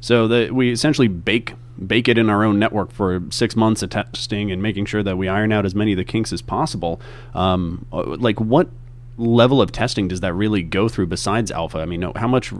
So 0.00 0.28
the, 0.28 0.50
we 0.52 0.70
essentially 0.70 1.08
bake 1.08 1.54
bake 1.86 2.08
it 2.08 2.18
in 2.18 2.28
our 2.28 2.44
own 2.44 2.58
network 2.58 2.90
for 2.90 3.22
six 3.30 3.54
months 3.54 3.82
of 3.82 3.90
testing 3.90 4.50
and 4.50 4.60
making 4.60 4.84
sure 4.84 5.02
that 5.02 5.16
we 5.16 5.28
iron 5.28 5.52
out 5.52 5.64
as 5.64 5.76
many 5.76 5.92
of 5.92 5.96
the 5.96 6.04
kinks 6.04 6.32
as 6.32 6.42
possible. 6.42 7.00
Um, 7.34 7.86
uh, 7.92 8.16
like 8.16 8.40
what 8.40 8.68
level 9.16 9.62
of 9.62 9.70
testing 9.70 10.08
does 10.08 10.20
that 10.20 10.32
really 10.34 10.62
go 10.62 10.88
through 10.88 11.06
besides 11.06 11.50
alpha? 11.52 11.78
I 11.78 11.84
mean, 11.84 12.02
how 12.16 12.26
much 12.26 12.52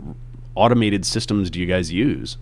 automated 0.55 1.05
systems 1.05 1.49
do 1.49 1.59
you 1.59 1.65
guys 1.65 1.91
use? 1.91 2.37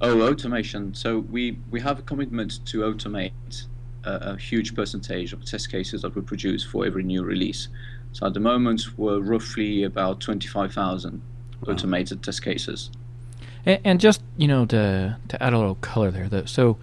Oh, 0.00 0.20
automation. 0.22 0.94
So 0.94 1.20
we, 1.20 1.58
we 1.70 1.80
have 1.80 1.98
a 1.98 2.02
commitment 2.02 2.64
to 2.66 2.80
automate 2.80 3.66
a, 4.04 4.32
a 4.32 4.36
huge 4.36 4.74
percentage 4.74 5.32
of 5.32 5.44
test 5.44 5.70
cases 5.70 6.02
that 6.02 6.14
we 6.14 6.22
produce 6.22 6.64
for 6.64 6.84
every 6.86 7.02
new 7.02 7.22
release. 7.22 7.68
So 8.12 8.26
at 8.26 8.34
the 8.34 8.40
moment, 8.40 8.96
we're 8.96 9.20
roughly 9.20 9.82
about 9.84 10.20
25,000 10.20 11.20
wow. 11.66 11.72
automated 11.72 12.22
test 12.22 12.42
cases. 12.42 12.90
And, 13.66 13.80
and, 13.84 14.00
just 14.00 14.22
you 14.36 14.46
know 14.46 14.66
to 14.66 15.16
to 15.28 15.42
add 15.42 15.52
a 15.52 15.58
little 15.58 15.76
color 15.76 16.10
there, 16.10 16.28
though. 16.28 16.44
So, 16.44 16.76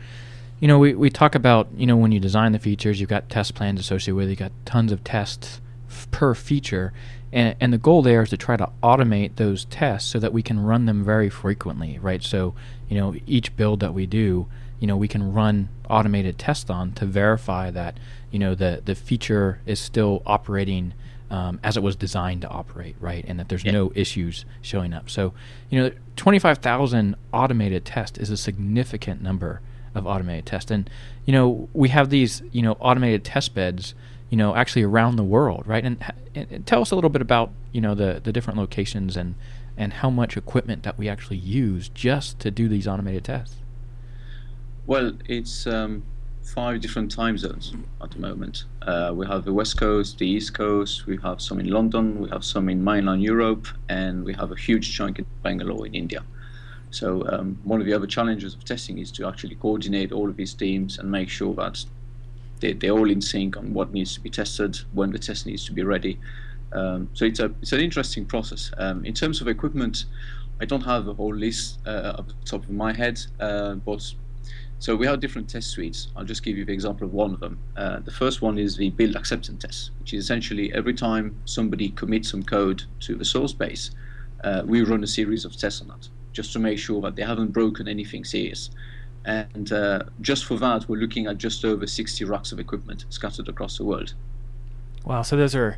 you 0.59 0.67
know, 0.67 0.79
we, 0.79 0.95
we 0.95 1.09
talk 1.09 1.35
about 1.35 1.67
you 1.77 1.85
know 1.85 1.95
when 1.95 2.11
you 2.11 2.19
design 2.19 2.51
the 2.53 2.59
features, 2.59 2.99
you've 2.99 3.09
got 3.09 3.29
test 3.29 3.53
plans 3.55 3.79
associated 3.79 4.15
with. 4.15 4.27
it, 4.27 4.31
you've 4.31 4.39
got 4.39 4.51
tons 4.65 4.91
of 4.91 5.03
tests 5.03 5.61
f- 5.89 6.09
per 6.11 6.33
feature, 6.33 6.91
and 7.31 7.55
and 7.59 7.71
the 7.73 7.77
goal 7.77 8.01
there 8.01 8.21
is 8.21 8.29
to 8.29 8.37
try 8.37 8.57
to 8.57 8.69
automate 8.83 9.35
those 9.35 9.65
tests 9.65 10.09
so 10.09 10.19
that 10.19 10.33
we 10.33 10.41
can 10.41 10.59
run 10.59 10.85
them 10.85 11.03
very 11.03 11.29
frequently, 11.29 11.99
right? 11.99 12.21
So, 12.23 12.53
you 12.89 12.97
know, 12.97 13.15
each 13.25 13.55
build 13.55 13.79
that 13.79 13.93
we 13.93 14.05
do, 14.05 14.47
you 14.79 14.87
know, 14.87 14.97
we 14.97 15.07
can 15.07 15.33
run 15.33 15.69
automated 15.89 16.37
tests 16.37 16.69
on 16.69 16.91
to 16.93 17.05
verify 17.05 17.71
that 17.71 17.97
you 18.31 18.39
know 18.39 18.55
the 18.55 18.81
the 18.83 18.95
feature 18.95 19.59
is 19.65 19.79
still 19.79 20.21
operating 20.25 20.93
um, 21.31 21.61
as 21.63 21.77
it 21.77 21.83
was 21.83 21.95
designed 21.95 22.41
to 22.41 22.49
operate, 22.49 22.95
right? 22.99 23.23
And 23.25 23.39
that 23.39 23.47
there's 23.47 23.63
yeah. 23.63 23.71
no 23.71 23.91
issues 23.95 24.43
showing 24.61 24.93
up. 24.93 25.09
So, 25.09 25.33
you 25.69 25.81
know, 25.81 25.91
25,000 26.17 27.15
automated 27.31 27.85
tests 27.85 28.19
is 28.19 28.29
a 28.29 28.35
significant 28.35 29.21
number 29.21 29.61
of 29.95 30.05
automated 30.05 30.45
tests. 30.45 30.71
And, 30.71 30.89
you 31.25 31.31
know, 31.31 31.69
we 31.71 31.87
have 31.87 32.09
these, 32.09 32.43
you 32.51 32.61
know, 32.61 32.73
automated 32.81 33.23
test 33.23 33.55
beds, 33.55 33.95
you 34.31 34.37
know, 34.37 34.55
actually 34.55 34.81
around 34.81 35.17
the 35.17 35.23
world, 35.23 35.67
right? 35.67 35.83
And, 35.83 36.03
and 36.33 36.65
tell 36.65 36.81
us 36.81 36.89
a 36.89 36.95
little 36.95 37.09
bit 37.11 37.21
about 37.21 37.51
you 37.71 37.81
know 37.81 37.93
the 37.93 38.21
the 38.23 38.31
different 38.31 38.57
locations 38.57 39.15
and 39.15 39.35
and 39.77 39.93
how 39.93 40.09
much 40.09 40.35
equipment 40.35 40.83
that 40.83 40.97
we 40.97 41.07
actually 41.07 41.37
use 41.37 41.89
just 41.89 42.39
to 42.39 42.49
do 42.49 42.67
these 42.67 42.87
automated 42.87 43.25
tests. 43.25 43.57
Well, 44.87 45.13
it's 45.25 45.67
um, 45.67 46.03
five 46.43 46.81
different 46.81 47.11
time 47.11 47.37
zones 47.37 47.73
at 48.01 48.11
the 48.11 48.19
moment. 48.19 48.65
Uh, 48.81 49.11
we 49.13 49.27
have 49.27 49.45
the 49.45 49.53
West 49.53 49.77
Coast, 49.77 50.17
the 50.17 50.27
East 50.27 50.53
Coast, 50.53 51.05
we 51.05 51.17
have 51.17 51.41
some 51.41 51.59
in 51.59 51.69
London, 51.69 52.19
we 52.19 52.29
have 52.29 52.43
some 52.43 52.67
in 52.69 52.83
mainland 52.83 53.21
Europe, 53.21 53.67
and 53.89 54.23
we 54.23 54.33
have 54.33 54.51
a 54.51 54.55
huge 54.55 54.95
chunk 54.95 55.19
in 55.19 55.25
Bangalore 55.43 55.85
in 55.85 55.93
India. 55.93 56.23
So 56.89 57.25
um, 57.29 57.57
one 57.63 57.79
of 57.79 57.85
the 57.85 57.93
other 57.93 58.07
challenges 58.07 58.53
of 58.53 58.65
testing 58.65 58.97
is 58.97 59.11
to 59.13 59.27
actually 59.27 59.55
coordinate 59.55 60.11
all 60.11 60.29
of 60.29 60.35
these 60.35 60.53
teams 60.53 60.99
and 60.99 61.09
make 61.09 61.29
sure 61.29 61.53
that 61.55 61.85
they, 62.61 62.73
they're 62.73 62.91
all 62.91 63.09
in 63.09 63.21
sync 63.21 63.57
on 63.57 63.73
what 63.73 63.91
needs 63.91 64.13
to 64.15 64.21
be 64.21 64.29
tested, 64.29 64.77
when 64.93 65.11
the 65.11 65.19
test 65.19 65.45
needs 65.45 65.65
to 65.65 65.73
be 65.73 65.83
ready. 65.83 66.19
Um, 66.73 67.09
so 67.13 67.25
it's 67.25 67.39
a 67.39 67.51
it's 67.61 67.73
an 67.73 67.81
interesting 67.81 68.25
process. 68.25 68.71
Um, 68.77 69.03
in 69.03 69.13
terms 69.13 69.41
of 69.41 69.47
equipment, 69.47 70.05
I 70.61 70.65
don't 70.65 70.85
have 70.85 71.07
a 71.07 71.13
whole 71.13 71.35
list 71.35 71.79
uh, 71.85 72.15
at 72.19 72.27
the 72.27 72.33
top 72.45 72.63
of 72.63 72.69
my 72.69 72.93
head, 72.93 73.19
uh, 73.39 73.75
but 73.75 74.13
so 74.79 74.95
we 74.95 75.05
have 75.05 75.19
different 75.19 75.49
test 75.49 75.69
suites. 75.69 76.07
I'll 76.15 76.25
just 76.25 76.43
give 76.43 76.57
you 76.57 76.65
the 76.65 76.73
example 76.73 77.05
of 77.05 77.13
one 77.13 77.33
of 77.33 77.39
them. 77.39 77.59
Uh, 77.77 77.99
the 77.99 78.11
first 78.11 78.41
one 78.41 78.57
is 78.57 78.77
the 78.77 78.89
build 78.91 79.15
acceptance 79.15 79.63
test, 79.63 79.91
which 79.99 80.13
is 80.13 80.23
essentially 80.23 80.73
every 80.73 80.93
time 80.93 81.35
somebody 81.45 81.89
commits 81.89 82.31
some 82.31 82.41
code 82.41 82.83
to 83.01 83.15
the 83.15 83.25
source 83.25 83.53
base, 83.53 83.91
uh, 84.43 84.63
we 84.65 84.81
run 84.81 85.03
a 85.03 85.07
series 85.07 85.45
of 85.45 85.55
tests 85.55 85.81
on 85.81 85.89
that, 85.89 86.07
just 86.33 86.51
to 86.53 86.59
make 86.59 86.79
sure 86.79 86.99
that 87.01 87.15
they 87.15 87.23
haven't 87.23 87.51
broken 87.51 87.87
anything 87.87 88.23
serious. 88.23 88.71
And 89.25 89.71
uh, 89.71 90.03
just 90.19 90.45
for 90.45 90.55
that, 90.57 90.89
we're 90.89 90.99
looking 90.99 91.27
at 91.27 91.37
just 91.37 91.63
over 91.63 91.85
60 91.85 92.25
racks 92.25 92.51
of 92.51 92.59
equipment 92.59 93.05
scattered 93.09 93.47
across 93.47 93.77
the 93.77 93.85
world. 93.85 94.13
Wow, 95.05 95.21
so 95.21 95.37
those 95.37 95.55
are 95.55 95.77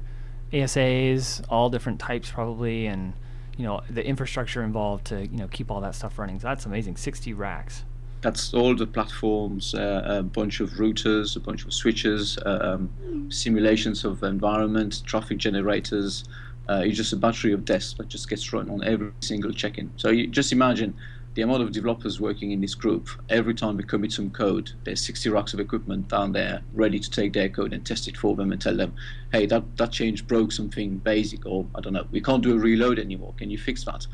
ASAs, 0.52 1.44
all 1.50 1.70
different 1.70 2.00
types 2.00 2.32
probably, 2.32 2.88
and 2.88 3.14
you 3.58 3.66
know 3.66 3.82
the 3.90 4.06
infrastructure 4.06 4.64
involved 4.64 5.06
to 5.06 5.22
you 5.22 5.38
know 5.38 5.48
keep 5.48 5.72
all 5.72 5.82
that 5.82 5.96
stuff 5.96 6.18
running. 6.18 6.40
So 6.40 6.48
that's 6.48 6.66
amazing, 6.66 6.98
60 6.98 7.34
racks 7.34 7.84
that's 8.24 8.54
all 8.54 8.74
the 8.74 8.88
platforms, 8.88 9.76
uh, 9.76 10.02
a 10.06 10.24
bunch 10.24 10.62
of 10.62 10.72
routers, 10.72 11.36
a 11.36 11.40
bunch 11.42 11.66
of 11.66 11.74
switches, 11.74 12.38
uh, 12.40 12.60
um, 12.62 13.30
simulations 13.30 14.06
of 14.06 14.24
environment, 14.24 15.04
traffic 15.06 15.38
generators. 15.38 16.24
Uh, 16.70 16.82
it's 16.86 16.96
just 16.96 17.12
a 17.12 17.18
battery 17.18 17.52
of 17.52 17.66
desks 17.66 17.94
that 17.96 18.08
just 18.08 18.30
gets 18.30 18.54
run 18.54 18.70
on 18.70 18.82
every 18.86 19.12
single 19.20 19.52
check-in. 19.52 19.92
So 19.98 20.10
you 20.10 20.28
just 20.28 20.54
imagine 20.54 20.96
the 21.36 21.42
amount 21.42 21.64
of 21.64 21.72
developers 21.72 22.20
working 22.22 22.52
in 22.52 22.62
this 22.62 22.76
group. 22.76 23.10
Every 23.30 23.54
time 23.54 23.78
we 23.78 23.84
commit 23.84 24.12
some 24.12 24.30
code, 24.30 24.72
there's 24.84 25.04
60 25.06 25.30
racks 25.30 25.54
of 25.54 25.60
equipment 25.60 26.08
down 26.08 26.32
there 26.32 26.62
ready 26.74 27.00
to 27.00 27.10
take 27.10 27.34
their 27.34 27.50
code 27.50 27.74
and 27.74 27.86
test 27.86 28.08
it 28.08 28.18
for 28.18 28.36
them 28.36 28.52
and 28.52 28.62
tell 28.62 28.76
them, 28.76 28.94
hey, 29.32 29.46
that, 29.48 29.78
that 29.78 29.92
change 29.92 30.28
broke 30.28 30.52
something 30.52 30.98
basic, 30.98 31.46
or 31.46 31.66
I 31.76 31.82
don't 31.82 31.94
know, 31.94 32.06
we 32.12 32.22
can't 32.22 32.44
do 32.44 32.56
a 32.56 32.60
reload 32.60 33.00
anymore. 33.00 33.34
Can 33.38 33.50
you 33.50 33.58
fix 33.58 33.84
that? 33.86 34.06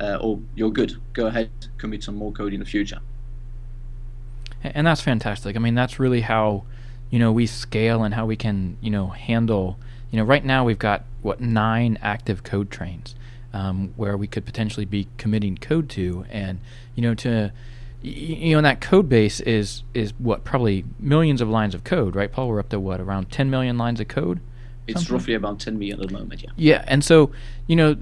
Uh, 0.00 0.16
or 0.20 0.40
you're 0.54 0.70
good. 0.70 0.96
Go 1.12 1.26
ahead, 1.26 1.50
commit 1.76 2.02
some 2.02 2.16
more 2.16 2.32
code 2.32 2.54
in 2.54 2.60
the 2.60 2.66
future 2.66 3.00
and 4.64 4.86
that's 4.86 5.00
fantastic. 5.00 5.56
I 5.56 5.58
mean, 5.58 5.74
that's 5.74 5.98
really 5.98 6.22
how 6.22 6.64
you 7.10 7.18
know 7.18 7.32
we 7.32 7.46
scale 7.46 8.04
and 8.04 8.14
how 8.14 8.26
we 8.26 8.36
can 8.36 8.76
you 8.80 8.90
know 8.90 9.08
handle. 9.08 9.78
You 10.10 10.18
know, 10.18 10.24
right 10.24 10.44
now 10.44 10.64
we've 10.64 10.78
got 10.78 11.04
what 11.22 11.40
nine 11.40 11.98
active 12.02 12.42
code 12.42 12.70
trains 12.70 13.14
um, 13.52 13.92
where 13.96 14.16
we 14.16 14.26
could 14.26 14.44
potentially 14.44 14.86
be 14.86 15.08
committing 15.18 15.56
code 15.56 15.88
to, 15.90 16.24
and 16.30 16.60
you 16.94 17.02
know 17.02 17.14
to 17.14 17.52
you 18.02 18.52
know 18.52 18.58
and 18.58 18.66
that 18.66 18.80
code 18.80 19.08
base 19.08 19.40
is 19.40 19.82
is 19.94 20.12
what 20.18 20.44
probably 20.44 20.84
millions 20.98 21.40
of 21.40 21.48
lines 21.48 21.74
of 21.74 21.84
code, 21.84 22.14
right? 22.14 22.30
Paul, 22.30 22.48
we're 22.48 22.60
up 22.60 22.68
to 22.70 22.80
what 22.80 23.00
around 23.00 23.30
10 23.30 23.50
million 23.50 23.78
lines 23.78 24.00
of 24.00 24.08
code. 24.08 24.40
It's 24.86 25.00
Something? 25.00 25.14
roughly 25.14 25.34
about 25.34 25.60
10 25.60 25.78
million 25.78 26.00
at 26.00 26.08
the 26.08 26.12
moment, 26.12 26.42
yeah. 26.42 26.50
Yeah, 26.56 26.84
and 26.86 27.04
so 27.04 27.30
you 27.66 27.76
know 27.76 27.96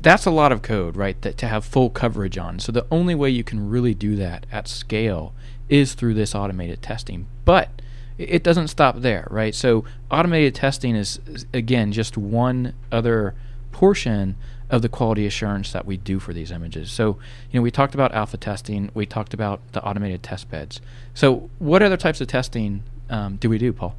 that's 0.00 0.26
a 0.26 0.30
lot 0.30 0.52
of 0.52 0.62
code, 0.62 0.96
right? 0.96 1.20
That 1.22 1.38
to 1.38 1.46
have 1.46 1.64
full 1.64 1.90
coverage 1.90 2.38
on. 2.38 2.58
So 2.58 2.72
the 2.72 2.86
only 2.90 3.14
way 3.14 3.30
you 3.30 3.44
can 3.44 3.68
really 3.68 3.94
do 3.94 4.16
that 4.16 4.46
at 4.52 4.68
scale 4.68 5.34
is 5.68 5.94
through 5.94 6.14
this 6.14 6.34
automated 6.34 6.82
testing. 6.82 7.26
But 7.44 7.70
it 8.18 8.42
doesn't 8.42 8.68
stop 8.68 9.00
there, 9.00 9.26
right? 9.30 9.54
So 9.54 9.84
automated 10.10 10.54
testing 10.54 10.94
is, 10.94 11.20
again 11.52 11.90
just 11.92 12.16
one 12.16 12.74
other 12.92 13.34
portion 13.74 14.36
of 14.70 14.82
the 14.82 14.88
quality 14.88 15.26
assurance 15.26 15.72
that 15.72 15.84
we 15.84 15.96
do 15.96 16.20
for 16.20 16.32
these 16.32 16.52
images. 16.52 16.92
So, 16.92 17.18
you 17.50 17.58
know, 17.58 17.62
we 17.62 17.72
talked 17.72 17.92
about 17.92 18.14
alpha 18.14 18.36
testing, 18.36 18.90
we 18.94 19.04
talked 19.04 19.34
about 19.34 19.60
the 19.72 19.82
automated 19.82 20.22
test 20.22 20.48
beds. 20.48 20.80
So, 21.12 21.50
what 21.58 21.82
other 21.82 21.96
types 21.96 22.20
of 22.20 22.28
testing 22.28 22.84
um, 23.10 23.36
do 23.36 23.50
we 23.50 23.58
do, 23.58 23.72
Paul? 23.72 23.96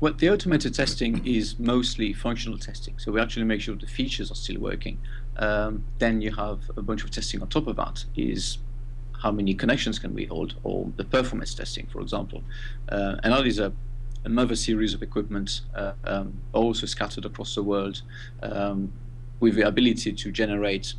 Well, 0.00 0.14
the 0.14 0.30
automated 0.30 0.74
testing 0.74 1.24
is 1.24 1.58
mostly 1.58 2.12
functional 2.12 2.58
testing. 2.58 2.98
So 2.98 3.12
we 3.12 3.20
actually 3.20 3.44
make 3.44 3.60
sure 3.60 3.74
the 3.76 3.86
features 3.86 4.30
are 4.32 4.34
still 4.34 4.60
working. 4.60 4.98
Um, 5.36 5.84
then 5.98 6.20
you 6.20 6.32
have 6.34 6.70
a 6.76 6.82
bunch 6.82 7.04
of 7.04 7.10
testing 7.10 7.40
on 7.42 7.48
top 7.48 7.66
of 7.66 7.76
that. 7.76 8.04
Is 8.16 8.58
how 9.22 9.30
many 9.30 9.54
connections 9.54 9.98
can 9.98 10.12
we 10.12 10.24
hold, 10.24 10.54
or 10.64 10.90
the 10.96 11.04
performance 11.04 11.54
testing, 11.54 11.86
for 11.92 12.00
example. 12.00 12.42
Uh, 12.88 13.16
and 13.22 13.32
that 13.32 13.46
is 13.46 13.58
a 13.58 13.72
another 14.24 14.56
series 14.56 14.94
of 14.94 15.02
equipment 15.02 15.60
uh, 15.74 15.92
um, 16.04 16.32
also 16.52 16.86
scattered 16.86 17.24
across 17.24 17.54
the 17.54 17.62
world 17.62 18.02
um, 18.42 18.90
with 19.44 19.56
the 19.56 19.66
ability 19.66 20.10
to 20.10 20.32
generate 20.32 20.94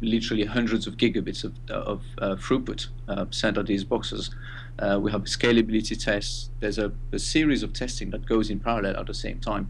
literally 0.00 0.46
hundreds 0.46 0.86
of 0.86 0.96
gigabits 0.96 1.44
of, 1.44 1.52
of 1.68 2.02
uh, 2.16 2.34
throughput 2.36 2.88
uh, 3.06 3.26
sent 3.30 3.58
out 3.58 3.66
these 3.66 3.84
boxes. 3.84 4.30
Uh, 4.78 4.98
we 4.98 5.12
have 5.12 5.24
scalability 5.24 5.94
tests. 6.02 6.48
There's 6.60 6.78
a, 6.78 6.90
a, 7.12 7.18
series 7.18 7.62
of 7.62 7.74
testing 7.74 8.08
that 8.12 8.24
goes 8.24 8.48
in 8.48 8.60
parallel 8.60 8.96
at 8.96 9.06
the 9.06 9.12
same 9.12 9.38
time. 9.40 9.68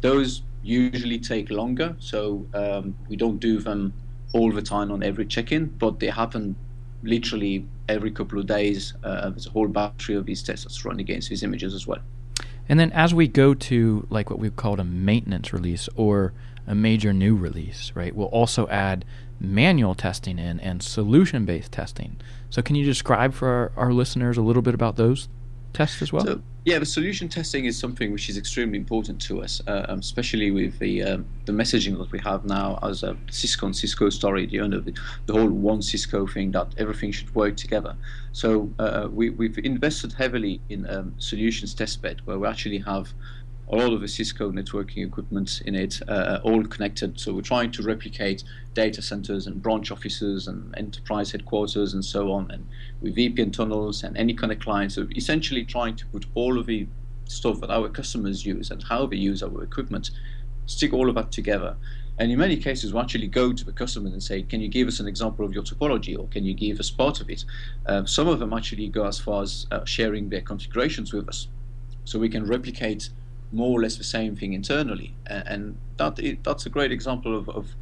Those 0.00 0.40
usually 0.62 1.18
take 1.18 1.50
longer, 1.50 1.94
so 1.98 2.46
um, 2.54 2.96
we 3.06 3.16
don't 3.16 3.38
do 3.38 3.58
them 3.58 3.92
all 4.32 4.50
the 4.50 4.62
time 4.62 4.90
on 4.90 5.02
every 5.02 5.26
check-in, 5.26 5.66
but 5.66 6.00
they 6.00 6.08
happen 6.08 6.56
literally 7.02 7.66
every 7.90 8.12
couple 8.12 8.38
of 8.38 8.46
days. 8.46 8.94
Uh, 9.04 9.28
there's 9.28 9.46
a 9.46 9.50
whole 9.50 9.68
battery 9.68 10.14
of 10.14 10.24
these 10.24 10.42
tests 10.42 10.64
that's 10.64 10.86
run 10.86 11.00
against 11.00 11.28
these 11.28 11.42
images 11.42 11.74
as 11.74 11.86
well. 11.86 12.00
And 12.66 12.80
then 12.80 12.90
as 12.92 13.12
we 13.12 13.28
go 13.28 13.52
to 13.52 14.06
like 14.08 14.30
what 14.30 14.38
we've 14.38 14.56
called 14.56 14.80
a 14.80 14.84
maintenance 14.84 15.52
release 15.52 15.86
or 15.96 16.32
a 16.66 16.74
major 16.74 17.12
new 17.12 17.36
release, 17.36 17.92
right, 17.94 18.14
we'll 18.14 18.26
also 18.28 18.66
add 18.68 19.04
manual 19.38 19.94
testing 19.94 20.38
in 20.38 20.58
and 20.60 20.82
solution 20.82 21.44
based 21.44 21.72
testing. 21.72 22.16
So, 22.50 22.62
can 22.62 22.76
you 22.76 22.84
describe 22.84 23.34
for 23.34 23.48
our, 23.48 23.72
our, 23.76 23.92
listeners 23.92 24.36
a 24.36 24.42
little 24.42 24.62
bit 24.62 24.74
about 24.74 24.96
those 24.96 25.28
tests 25.72 26.00
as 26.02 26.12
well? 26.12 26.24
So, 26.24 26.42
yeah, 26.64 26.80
the 26.80 26.86
solution 26.86 27.28
testing 27.28 27.66
is 27.66 27.78
something 27.78 28.12
which 28.12 28.28
is 28.28 28.36
extremely 28.36 28.78
important 28.78 29.20
to 29.22 29.42
us, 29.42 29.60
uh, 29.68 29.86
um, 29.88 30.00
especially 30.00 30.50
with 30.50 30.78
the 30.80 31.02
um, 31.02 31.26
the 31.44 31.52
messaging 31.52 31.96
that 31.98 32.10
we 32.10 32.18
have 32.20 32.44
now 32.44 32.78
as 32.82 33.04
a 33.04 33.16
Cisco 33.30 33.66
and 33.66 33.76
Cisco 33.76 34.10
story, 34.10 34.46
you 34.46 34.66
know, 34.66 34.80
the, 34.80 34.92
the 35.26 35.32
whole 35.32 35.48
one 35.48 35.80
Cisco 35.82 36.26
thing 36.26 36.50
that 36.52 36.74
everything 36.78 37.12
should 37.12 37.32
work 37.34 37.56
together. 37.56 37.94
So 38.32 38.68
uh, 38.80 39.08
we, 39.10 39.30
we've 39.30 39.58
invested 39.58 40.12
heavily 40.12 40.60
in 40.68 40.90
um, 40.90 41.14
solutions 41.18 41.74
testbed 41.74 42.18
where 42.24 42.38
we 42.38 42.48
actually 42.48 42.78
have 42.78 43.12
all 43.68 43.92
of 43.92 44.00
the 44.00 44.08
Cisco 44.08 44.52
networking 44.52 45.04
equipment 45.04 45.60
in 45.66 45.74
it, 45.74 46.00
uh, 46.08 46.38
all 46.44 46.62
connected. 46.64 47.18
So 47.18 47.34
we're 47.34 47.42
trying 47.42 47.72
to 47.72 47.82
replicate 47.82 48.44
data 48.74 49.02
centers 49.02 49.46
and 49.46 49.60
branch 49.60 49.90
offices 49.90 50.46
and 50.46 50.72
enterprise 50.76 51.32
headquarters 51.32 51.92
and 51.92 52.04
so 52.04 52.30
on, 52.32 52.50
and 52.50 52.66
with 53.00 53.16
VPN 53.16 53.52
tunnels 53.52 54.04
and 54.04 54.16
any 54.16 54.34
kind 54.34 54.52
of 54.52 54.60
client. 54.60 54.92
So 54.92 55.08
essentially 55.16 55.64
trying 55.64 55.96
to 55.96 56.06
put 56.06 56.26
all 56.34 56.58
of 56.58 56.66
the 56.66 56.86
stuff 57.24 57.60
that 57.60 57.70
our 57.70 57.88
customers 57.88 58.46
use 58.46 58.70
and 58.70 58.82
how 58.84 59.06
they 59.06 59.16
use 59.16 59.42
our 59.42 59.62
equipment, 59.62 60.10
stick 60.66 60.92
all 60.92 61.08
of 61.08 61.16
that 61.16 61.32
together. 61.32 61.76
And 62.18 62.32
in 62.32 62.38
many 62.38 62.56
cases, 62.56 62.94
we 62.94 63.00
actually 63.00 63.26
go 63.26 63.52
to 63.52 63.64
the 63.64 63.72
customers 63.72 64.12
and 64.12 64.22
say, 64.22 64.42
"Can 64.42 64.60
you 64.60 64.68
give 64.68 64.88
us 64.88 65.00
an 65.00 65.06
example 65.06 65.44
of 65.44 65.52
your 65.52 65.62
topology, 65.62 66.18
or 66.18 66.26
can 66.28 66.46
you 66.46 66.54
give 66.54 66.80
us 66.80 66.88
part 66.88 67.20
of 67.20 67.28
it?" 67.28 67.44
Uh, 67.84 68.06
some 68.06 68.26
of 68.26 68.38
them 68.38 68.54
actually 68.54 68.88
go 68.88 69.06
as 69.06 69.18
far 69.18 69.42
as 69.42 69.66
uh, 69.70 69.84
sharing 69.84 70.30
their 70.30 70.40
configurations 70.40 71.12
with 71.12 71.28
us, 71.28 71.48
so 72.04 72.18
we 72.18 72.30
can 72.30 72.46
replicate 72.46 73.10
more 73.52 73.78
or 73.78 73.82
less 73.82 73.96
the 73.96 74.04
same 74.04 74.36
thing 74.36 74.52
internally. 74.52 75.14
And 75.26 75.76
that 75.96 76.20
that's 76.42 76.66
a 76.66 76.70
great 76.70 76.92
example 76.92 77.36
of, 77.36 77.48
of 77.48 77.74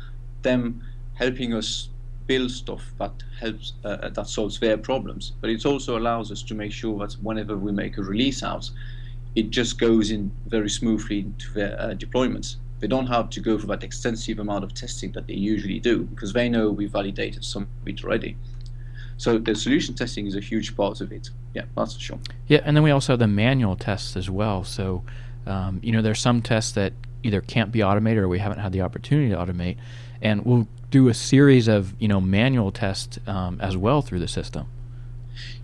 them 0.43 0.83
helping 1.15 1.55
us 1.55 1.89
build 2.27 2.51
stuff 2.51 2.83
that 2.99 3.13
helps 3.39 3.75
uh, 3.85 3.89
uh, 3.89 4.09
that 4.11 4.27
solves 4.27 4.59
their 4.59 4.79
problems. 4.79 5.33
But 5.41 5.51
it 5.51 5.67
also 5.67 5.99
allows 5.99 6.31
us 6.33 6.43
to 6.45 6.55
make 6.55 6.73
sure 6.73 6.99
that 6.99 7.15
whenever 7.23 7.57
we 7.57 7.73
make 7.73 7.99
a 7.99 8.03
release 8.03 8.43
out, 8.43 8.71
it 9.35 9.51
just 9.51 9.79
goes 9.79 10.11
in 10.11 10.31
very 10.47 10.71
smoothly 10.71 11.21
into 11.21 11.53
their 11.53 11.81
uh, 11.81 11.95
deployments. 11.95 12.57
They 12.81 12.87
don't 12.87 13.07
have 13.07 13.31
to 13.31 13.41
go 13.41 13.59
through 13.59 13.69
that 13.69 13.85
extensive 13.85 14.39
amount 14.39 14.65
of 14.65 14.75
testing 14.75 15.13
that 15.13 15.27
they 15.27 15.35
usually 15.35 15.81
do 15.81 16.05
because 16.05 16.33
they 16.33 16.49
know 16.49 16.71
we 16.71 16.87
validated 16.87 17.45
some 17.45 17.63
of 17.63 17.89
it 17.89 18.05
already. 18.05 18.37
So 19.17 19.39
the 19.39 19.55
solution 19.55 19.95
testing 19.95 20.27
is 20.27 20.37
a 20.37 20.41
huge 20.41 20.77
part 20.77 21.01
of 21.01 21.13
it. 21.13 21.31
Yeah, 21.55 21.65
that's 21.77 21.95
for 21.95 22.01
sure. 22.01 22.19
Yeah, 22.49 22.61
and 22.65 22.77
then 22.77 22.83
we 22.83 22.91
also 22.91 23.13
have 23.13 23.21
the 23.21 23.29
manual 23.29 23.77
tests 23.77 24.17
as 24.17 24.29
well. 24.29 24.65
So 24.65 25.05
um, 25.47 25.81
you 25.83 25.93
know, 25.93 26.03
there's 26.03 26.21
some 26.21 26.43
tests 26.43 26.73
that 26.73 26.93
either 27.23 27.41
can't 27.41 27.73
be 27.73 27.83
automated 27.83 28.23
or 28.23 28.29
we 28.29 28.39
haven't 28.39 28.59
had 28.59 28.73
the 28.73 28.83
opportunity 28.83 29.31
to 29.31 29.37
automate, 29.37 29.77
and 30.23 30.45
we'll 30.45 30.69
do 30.91 31.09
a 31.09 31.15
series 31.15 31.67
of 31.67 31.95
you 31.99 32.09
know 32.09 32.21
manual 32.21 32.71
tests 32.71 33.19
um, 33.27 33.61
as 33.61 33.77
well 33.77 34.03
through 34.03 34.21
the 34.21 34.29
system. 34.29 34.67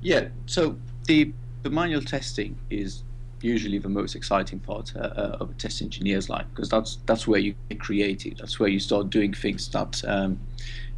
Yeah. 0.00 0.28
So 0.46 0.76
the 1.06 1.32
the 1.62 1.70
manual 1.70 2.02
testing 2.02 2.58
is 2.70 3.04
usually 3.42 3.78
the 3.78 3.88
most 3.88 4.14
exciting 4.14 4.58
part 4.58 4.92
uh, 4.96 5.00
uh, 5.00 5.36
of 5.40 5.50
a 5.50 5.54
test 5.54 5.82
engineer's 5.82 6.28
life 6.28 6.46
because 6.50 6.68
that's 6.68 6.98
that's 7.06 7.26
where 7.26 7.40
you 7.40 7.54
get 7.68 7.80
creative. 7.80 8.38
That's 8.38 8.58
where 8.58 8.68
you 8.68 8.80
start 8.80 9.10
doing 9.10 9.32
things 9.32 9.68
that 9.68 10.02
um, 10.06 10.38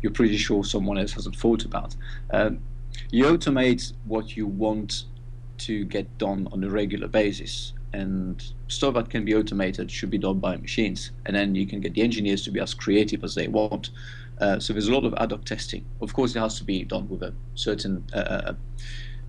you're 0.00 0.12
pretty 0.12 0.36
sure 0.36 0.64
someone 0.64 0.98
else 0.98 1.12
hasn't 1.12 1.36
thought 1.36 1.64
about. 1.64 1.94
Um, 2.30 2.60
you 3.10 3.24
automate 3.24 3.92
what 4.04 4.36
you 4.36 4.46
want 4.46 5.04
to 5.58 5.84
get 5.84 6.18
done 6.18 6.48
on 6.52 6.64
a 6.64 6.68
regular 6.68 7.08
basis, 7.08 7.72
and 7.92 8.42
stuff 8.68 8.94
that 8.94 9.10
can 9.10 9.24
be 9.24 9.34
automated 9.34 9.90
should 9.90 10.10
be 10.10 10.18
done 10.18 10.38
by 10.38 10.56
machines, 10.56 11.10
and 11.26 11.36
then 11.36 11.54
you 11.54 11.66
can 11.66 11.80
get 11.80 11.94
the 11.94 12.02
engineers 12.02 12.42
to 12.44 12.50
be 12.50 12.60
as 12.60 12.74
creative 12.74 13.24
as 13.24 13.34
they 13.34 13.48
want. 13.48 13.90
Uh, 14.40 14.58
so 14.58 14.72
there's 14.72 14.88
a 14.88 14.92
lot 14.92 15.04
of 15.04 15.14
ad 15.18 15.30
hoc 15.30 15.44
testing. 15.44 15.84
Of 16.00 16.14
course, 16.14 16.34
it 16.34 16.40
has 16.40 16.58
to 16.58 16.64
be 16.64 16.84
done 16.84 17.08
with 17.08 17.22
a 17.22 17.34
certain 17.54 18.04
uh, 18.14 18.18
uh 18.18 18.54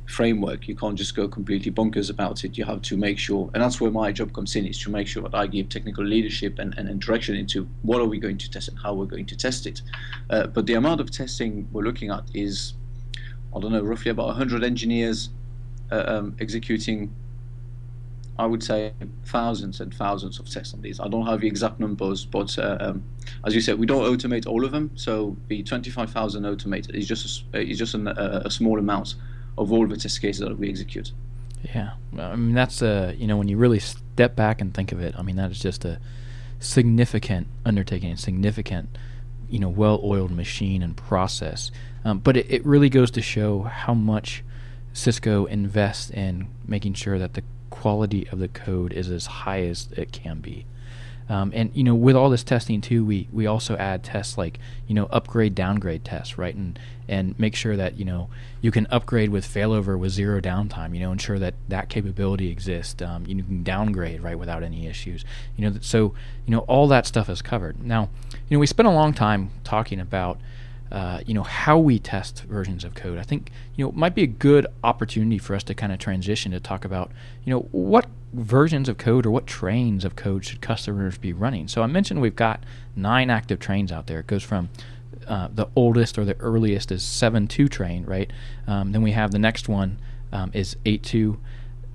framework. 0.05 0.67
You 0.67 0.75
can't 0.75 0.95
just 0.95 1.15
go 1.15 1.27
completely 1.27 1.71
bonkers 1.71 2.09
about 2.09 2.43
it. 2.43 2.57
You 2.57 2.65
have 2.65 2.81
to 2.83 2.97
make 2.97 3.17
sure, 3.17 3.49
and 3.53 3.63
that's 3.63 3.79
where 3.79 3.91
my 3.91 4.11
job 4.11 4.33
comes 4.33 4.55
in, 4.55 4.65
is 4.65 4.79
to 4.83 4.89
make 4.89 5.07
sure 5.07 5.23
that 5.23 5.35
I 5.35 5.47
give 5.47 5.69
technical 5.69 6.03
leadership 6.03 6.59
and, 6.59 6.77
and, 6.77 6.89
and 6.89 6.99
direction 6.99 7.35
into 7.35 7.67
what 7.81 8.01
are 8.01 8.05
we 8.05 8.19
going 8.19 8.37
to 8.37 8.49
test 8.49 8.69
and 8.69 8.77
how 8.79 8.93
we're 8.93 9.05
going 9.05 9.25
to 9.27 9.35
test 9.35 9.65
it. 9.65 9.81
Uh, 10.29 10.47
but 10.47 10.65
the 10.65 10.73
amount 10.73 11.01
of 11.01 11.11
testing 11.11 11.67
we're 11.71 11.83
looking 11.83 12.09
at 12.09 12.23
is, 12.33 12.73
I 13.55 13.59
don't 13.59 13.71
know, 13.71 13.81
roughly 13.81 14.11
about 14.11 14.27
100 14.27 14.63
engineers 14.63 15.29
uh, 15.91 16.03
um, 16.07 16.35
executing. 16.39 17.13
I 18.37 18.45
would 18.47 18.63
say 18.63 18.93
thousands 19.25 19.79
and 19.79 19.93
thousands 19.93 20.39
of 20.39 20.49
tests 20.49 20.73
on 20.73 20.81
these. 20.81 20.99
I 20.99 21.07
don't 21.07 21.25
have 21.27 21.41
the 21.41 21.47
exact 21.47 21.79
numbers, 21.79 22.25
but 22.25 22.57
uh, 22.57 22.77
um, 22.79 23.03
as 23.45 23.53
you 23.53 23.61
said, 23.61 23.77
we 23.77 23.85
don't 23.85 24.03
automate 24.03 24.47
all 24.47 24.65
of 24.65 24.71
them. 24.71 24.89
So 24.95 25.37
the 25.49 25.61
25,000 25.61 26.45
automated 26.45 26.95
is 26.95 27.07
just 27.07 27.43
a, 27.53 27.61
is 27.61 27.77
just 27.77 27.93
a, 27.93 28.41
a 28.45 28.49
small 28.49 28.79
amount 28.79 29.15
of 29.57 29.71
all 29.71 29.85
the 29.87 29.97
test 29.97 30.19
cases 30.21 30.39
that 30.39 30.57
we 30.57 30.69
execute. 30.69 31.11
Yeah, 31.73 31.91
I 32.19 32.35
mean 32.35 32.53
that's 32.53 32.81
a 32.81 33.15
you 33.17 33.25
know 33.25 33.37
when 33.37 33.47
you 33.47 33.55
really 33.55 33.79
step 33.79 34.35
back 34.35 34.59
and 34.59 34.73
think 34.73 34.91
of 34.91 34.99
it, 34.99 35.15
I 35.17 35.21
mean 35.21 35.37
that 35.37 35.51
is 35.51 35.59
just 35.59 35.85
a 35.85 35.99
significant 36.59 37.47
undertaking, 37.65 38.11
a 38.11 38.17
significant 38.17 38.89
you 39.49 39.59
know 39.59 39.69
well-oiled 39.69 40.31
machine 40.31 40.81
and 40.81 40.97
process. 40.97 41.71
Um, 42.03 42.19
but 42.19 42.35
it, 42.35 42.47
it 42.49 42.65
really 42.65 42.89
goes 42.89 43.11
to 43.11 43.21
show 43.21 43.61
how 43.61 43.93
much 43.93 44.43
Cisco 44.91 45.45
invests 45.45 46.09
in 46.09 46.49
making 46.67 46.95
sure 46.95 47.17
that 47.17 47.33
the 47.33 47.43
quality 47.83 48.25
of 48.31 48.39
the 48.39 48.47
code 48.47 48.93
is 48.93 49.09
as 49.09 49.25
high 49.25 49.61
as 49.63 49.89
it 49.97 50.13
can 50.13 50.39
be. 50.39 50.65
Um, 51.27 51.51
and 51.53 51.69
you 51.73 51.83
know, 51.83 51.93
with 51.93 52.15
all 52.15 52.29
this 52.29 52.43
testing 52.43 52.79
too, 52.79 53.03
we 53.03 53.27
we 53.33 53.45
also 53.45 53.75
add 53.75 54.05
tests 54.05 54.37
like 54.37 54.57
you 54.87 54.95
know 54.95 55.07
upgrade 55.07 55.53
downgrade 55.53 56.05
tests, 56.05 56.37
right? 56.37 56.55
And 56.55 56.79
and 57.09 57.37
make 57.37 57.57
sure 57.57 57.75
that 57.75 57.97
you 57.97 58.05
know 58.05 58.29
you 58.61 58.71
can 58.71 58.87
upgrade 58.89 59.31
with 59.31 59.45
failover 59.45 59.99
with 59.99 60.13
zero 60.13 60.39
downtime. 60.39 60.93
You 60.93 61.01
know, 61.01 61.11
ensure 61.11 61.39
that 61.39 61.55
that 61.67 61.89
capability 61.89 62.49
exists. 62.49 63.01
Um, 63.01 63.25
you 63.27 63.43
can 63.43 63.63
downgrade 63.63 64.21
right 64.21 64.39
without 64.39 64.63
any 64.63 64.87
issues. 64.87 65.25
You 65.57 65.69
know, 65.69 65.77
so 65.81 66.13
you 66.45 66.51
know 66.51 66.59
all 66.59 66.87
that 66.87 67.05
stuff 67.05 67.29
is 67.29 67.41
covered. 67.41 67.83
Now, 67.83 68.09
you 68.47 68.55
know, 68.55 68.59
we 68.59 68.67
spent 68.67 68.87
a 68.87 68.91
long 68.91 69.13
time 69.13 69.51
talking 69.65 69.99
about. 69.99 70.39
Uh, 70.91 71.21
you 71.25 71.33
know 71.33 71.43
how 71.43 71.79
we 71.79 71.97
test 71.97 72.43
versions 72.43 72.83
of 72.83 72.93
code. 72.93 73.17
I 73.17 73.23
think 73.23 73.51
you 73.75 73.83
know 73.83 73.89
it 73.89 73.95
might 73.95 74.13
be 74.13 74.23
a 74.23 74.27
good 74.27 74.67
opportunity 74.83 75.39
for 75.39 75.55
us 75.55 75.63
to 75.63 75.73
kind 75.73 75.91
of 75.91 75.99
transition 75.99 76.51
to 76.51 76.59
talk 76.59 76.85
about 76.85 77.11
you 77.43 77.51
know 77.51 77.61
what 77.71 78.05
versions 78.33 78.89
of 78.89 78.97
code 78.97 79.25
or 79.25 79.31
what 79.31 79.47
trains 79.47 80.05
of 80.05 80.15
code 80.15 80.45
should 80.45 80.61
customers 80.61 81.17
be 81.17 81.33
running. 81.33 81.67
So 81.67 81.83
I 81.83 81.87
mentioned 81.87 82.21
we've 82.21 82.35
got 82.35 82.63
nine 82.95 83.29
active 83.29 83.59
trains 83.59 83.91
out 83.91 84.07
there. 84.07 84.19
It 84.19 84.27
goes 84.27 84.43
from 84.43 84.69
uh, 85.27 85.49
the 85.53 85.67
oldest 85.75 86.17
or 86.17 86.25
the 86.25 86.37
earliest 86.39 86.91
is 86.91 87.03
7.2 87.03 87.69
train, 87.69 88.05
right? 88.05 88.31
Um, 88.67 88.91
then 88.91 89.01
we 89.01 89.11
have 89.11 89.31
the 89.31 89.39
next 89.39 89.69
one 89.69 89.99
um, 90.31 90.51
is 90.53 90.75
8.2, 90.85 91.37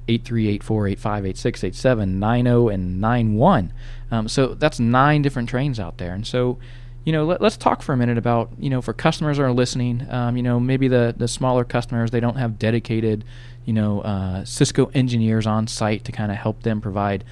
8.3, 0.09 0.61
8.4, 0.61 0.97
8.5, 0.97 0.97
8.6, 0.97 1.73
8.7, 1.73 2.18
9.0, 2.18 2.75
and 2.75 3.02
9.1. 3.02 3.71
Um, 4.11 4.28
so 4.28 4.54
that's 4.54 4.80
nine 4.80 5.23
different 5.23 5.49
trains 5.49 5.78
out 5.78 5.99
there. 5.99 6.14
And 6.14 6.26
so, 6.26 6.59
you 7.05 7.12
know, 7.12 7.25
let, 7.25 7.40
us 7.43 7.57
talk 7.57 7.83
for 7.83 7.93
a 7.93 7.97
minute 7.97 8.19
about, 8.19 8.50
you 8.59 8.69
know, 8.69 8.83
for 8.83 8.93
customers 8.93 9.38
that 9.38 9.45
are 9.45 9.52
listening, 9.52 10.07
um, 10.11 10.37
you 10.37 10.43
know, 10.43 10.61
maybe 10.61 10.88
the, 10.88 11.14
the 11.17 11.28
smaller 11.28 11.64
customers, 11.64 12.11
they 12.11 12.21
don't 12.21 12.37
have 12.37 12.59
dedicated, 12.59 13.25
you 13.64 13.73
know, 13.73 14.00
uh, 14.02 14.45
Cisco 14.45 14.90
engineers 14.95 15.47
on 15.47 15.67
site 15.67 16.04
to 16.04 16.13
kind 16.13 16.30
of 16.30 16.39
help 16.39 16.63
them 16.63 16.80
provide 16.80 17.25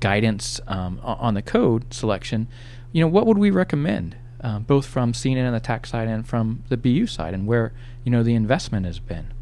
guidance 0.00 0.60
um, 0.66 1.00
on 1.02 1.34
the 1.34 1.42
code 1.42 1.92
selection. 1.92 2.48
You 2.92 3.02
know, 3.02 3.08
what 3.08 3.26
would 3.26 3.38
we 3.38 3.50
recommend? 3.50 4.16
uh, 4.40 4.58
both 4.58 4.86
from 4.86 5.12
CNN 5.12 5.46
and 5.46 5.54
the 5.54 5.60
TAC 5.60 5.86
side 5.86 6.08
and 6.08 6.26
from 6.26 6.62
the 6.68 6.76
BU 6.76 7.06
side, 7.06 7.34
and 7.34 7.46
where 7.46 7.72
you 8.04 8.10
know 8.10 8.22
the 8.22 8.34
investment 8.34 8.86
has 8.86 8.98
been. 8.98 9.32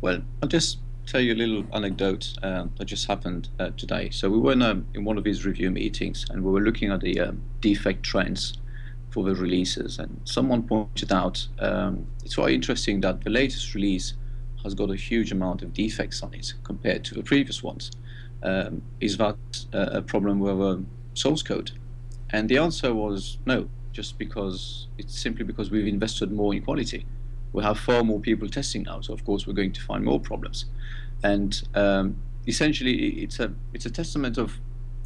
Well, 0.00 0.22
I'll 0.42 0.48
just 0.48 0.78
tell 1.06 1.20
you 1.20 1.34
a 1.34 1.36
little 1.36 1.64
anecdote 1.72 2.34
uh, 2.42 2.66
that 2.76 2.86
just 2.86 3.06
happened 3.06 3.48
uh, 3.58 3.70
today. 3.76 4.10
So 4.10 4.30
we 4.30 4.38
were 4.38 4.52
in, 4.52 4.62
in, 4.94 5.04
one 5.04 5.18
of 5.18 5.24
these 5.24 5.44
review 5.44 5.70
meetings, 5.70 6.26
and 6.30 6.42
we 6.42 6.50
were 6.50 6.60
looking 6.60 6.90
at 6.90 7.00
the 7.00 7.20
um, 7.20 7.42
defect 7.60 8.02
trends 8.02 8.54
for 9.14 9.22
the 9.22 9.34
releases, 9.36 10.00
and 10.00 10.20
someone 10.24 10.64
pointed 10.64 11.12
out 11.12 11.46
um, 11.60 12.04
it's 12.24 12.34
quite 12.34 12.52
interesting 12.52 13.00
that 13.00 13.22
the 13.22 13.30
latest 13.30 13.72
release 13.72 14.14
has 14.64 14.74
got 14.74 14.90
a 14.90 14.96
huge 14.96 15.30
amount 15.30 15.62
of 15.62 15.72
defects 15.72 16.20
on 16.24 16.34
it 16.34 16.52
compared 16.64 17.04
to 17.04 17.14
the 17.14 17.22
previous 17.22 17.62
ones. 17.62 17.92
Um, 18.42 18.82
is 19.00 19.16
that 19.18 19.36
a 19.72 20.02
problem 20.02 20.40
with 20.40 20.60
um, 20.60 20.88
source 21.14 21.42
code? 21.44 21.70
And 22.30 22.48
the 22.48 22.58
answer 22.58 22.92
was 22.92 23.38
no 23.46 23.68
just 23.92 24.18
because 24.18 24.88
it's 24.98 25.16
simply 25.16 25.44
because 25.44 25.70
we've 25.70 25.86
invested 25.86 26.32
more 26.32 26.52
in 26.52 26.62
quality. 26.64 27.06
We 27.52 27.62
have 27.62 27.78
far 27.78 28.02
more 28.02 28.18
people 28.18 28.48
testing 28.48 28.82
now, 28.82 29.00
so 29.00 29.12
of 29.14 29.24
course 29.24 29.46
we're 29.46 29.60
going 29.62 29.74
to 29.74 29.80
find 29.80 30.04
more 30.04 30.18
problems. 30.18 30.64
And 31.22 31.62
um, 31.76 32.16
essentially, 32.48 32.94
it's 33.22 33.38
a 33.38 33.52
it's 33.72 33.86
a 33.86 33.90
testament 33.90 34.38
of 34.38 34.58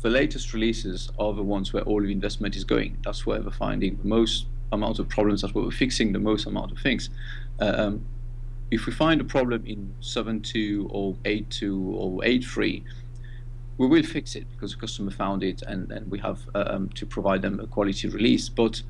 the 0.03 0.11
latest 0.11 0.55
releases 0.55 1.11
are 1.19 1.33
the 1.33 1.43
ones 1.43 1.73
where 1.73 1.83
all 1.83 2.01
the 2.01 2.13
investment 2.13 2.57
is 2.57 2.65
going. 2.65 2.97
That's 3.05 3.27
where 3.27 3.41
we're 3.41 3.51
finding 3.51 3.97
the 3.97 4.07
most 4.07 4.47
amount 4.73 4.99
of 4.99 5.09
problems. 5.09 5.43
That's 5.43 5.55
where 5.55 5.65
we're 5.65 5.71
fixing 5.71 6.13
the 6.13 6.19
most 6.19 6.47
amount 6.47 6.73
of 6.73 6.79
things. 6.79 7.11
Um, 7.61 8.05
if 8.71 8.87
we 8.87 8.93
find 8.93 9.21
a 9.21 9.25
problem 9.25 9.65
in 9.67 9.95
7.2 10.01 10.87
or 10.91 11.15
8.2 11.25 11.95
or 11.95 12.21
8.3, 12.21 12.85
we 13.79 13.87
will 13.87 14.03
fix 14.03 14.35
it 14.35 14.47
because 14.53 14.75
the 14.75 14.81
customer 14.81 15.11
found 15.11 15.43
it 15.43 15.63
and, 15.63 15.91
and 15.91 16.11
we 16.11 16.19
have 16.19 16.41
um, 16.55 16.89
to 16.91 17.07
provide 17.07 17.43
them 17.43 17.61
a 17.61 17.67
quality 17.67 18.09
release. 18.09 18.49
But 18.49 18.83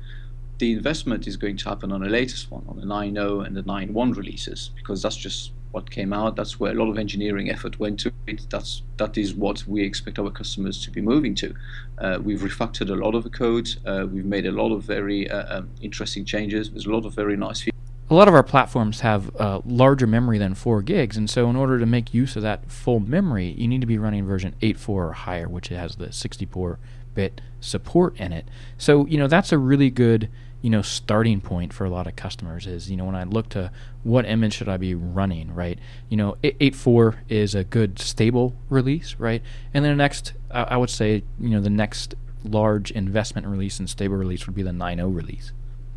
the 0.57 0.73
investment 0.73 1.27
is 1.27 1.37
going 1.37 1.57
to 1.57 1.69
happen 1.69 1.91
on 1.91 2.01
the 2.01 2.09
latest 2.09 2.51
one, 2.51 2.65
on 2.67 2.77
the 2.77 2.85
9.0 2.85 3.45
and 3.45 3.55
the 3.55 3.63
9.1 3.63 4.15
releases, 4.15 4.71
because 4.75 5.01
that's 5.01 5.15
just 5.15 5.51
what 5.71 5.89
came 5.89 6.13
out. 6.13 6.35
That's 6.35 6.59
where 6.59 6.71
a 6.71 6.75
lot 6.75 6.89
of 6.89 6.97
engineering 6.97 7.49
effort 7.49 7.79
went 7.79 7.99
to 8.01 8.11
it. 8.27 8.47
That's 8.49 8.83
that 8.97 9.17
is 9.17 9.33
what 9.33 9.65
we 9.67 9.83
expect 9.83 10.19
our 10.19 10.31
customers 10.31 10.83
to 10.85 10.91
be 10.91 11.01
moving 11.01 11.35
to. 11.35 11.53
Uh, 11.97 12.19
we've 12.21 12.41
refactored 12.41 12.89
a 12.89 12.95
lot 12.95 13.15
of 13.15 13.23
the 13.23 13.29
code. 13.29 13.69
Uh, 13.85 14.07
we've 14.11 14.25
made 14.25 14.45
a 14.45 14.51
lot 14.51 14.71
of 14.71 14.83
very 14.83 15.29
uh, 15.29 15.59
um, 15.59 15.69
interesting 15.81 16.25
changes. 16.25 16.71
There's 16.71 16.85
a 16.85 16.91
lot 16.91 17.05
of 17.05 17.13
very 17.13 17.37
nice 17.37 17.61
features 17.61 17.79
a 18.09 18.15
lot 18.15 18.27
of 18.27 18.33
our 18.33 18.43
platforms 18.43 19.01
have 19.01 19.35
uh, 19.39 19.61
larger 19.65 20.07
memory 20.07 20.39
than 20.39 20.55
4 20.55 20.81
gigs, 20.81 21.15
and 21.15 21.29
so 21.29 21.49
in 21.49 21.55
order 21.55 21.77
to 21.77 21.85
make 21.85 22.13
use 22.13 22.35
of 22.35 22.41
that 22.41 22.71
full 22.71 22.99
memory, 22.99 23.51
you 23.51 23.67
need 23.67 23.81
to 23.81 23.87
be 23.87 23.99
running 23.99 24.25
version 24.25 24.55
8.4 24.61 24.89
or 24.89 25.13
higher, 25.13 25.47
which 25.47 25.67
has 25.67 25.97
the 25.97 26.07
64-bit 26.07 27.41
support 27.59 28.17
in 28.19 28.33
it. 28.33 28.47
So 28.77 29.05
you 29.05 29.17
know 29.17 29.27
that's 29.27 29.51
a 29.51 29.57
really 29.57 29.91
good 29.91 30.29
you 30.61 30.69
know 30.69 30.81
starting 30.81 31.41
point 31.41 31.73
for 31.73 31.85
a 31.85 31.89
lot 31.89 32.07
of 32.07 32.15
customers. 32.15 32.67
Is 32.67 32.89
you 32.89 32.97
know 32.97 33.05
when 33.05 33.15
I 33.15 33.23
look 33.23 33.49
to 33.49 33.71
what 34.03 34.25
image 34.25 34.53
should 34.53 34.69
I 34.69 34.77
be 34.77 34.95
running, 34.95 35.53
right? 35.53 35.79
You 36.09 36.17
know 36.17 36.37
8.4 36.43 37.17
is 37.29 37.55
a 37.55 37.63
good 37.63 37.99
stable 37.99 38.55
release, 38.69 39.15
right? 39.17 39.41
And 39.73 39.85
then 39.85 39.93
the 39.93 40.03
next, 40.03 40.33
I, 40.51 40.63
I 40.63 40.77
would 40.77 40.89
say, 40.89 41.23
you 41.39 41.49
know 41.49 41.61
the 41.61 41.69
next 41.69 42.15
large 42.43 42.91
investment 42.91 43.47
release 43.47 43.79
and 43.79 43.89
stable 43.89 44.15
release 44.15 44.45
would 44.45 44.55
be 44.55 44.63
the 44.63 44.71
9.0 44.71 45.13
release. 45.13 45.51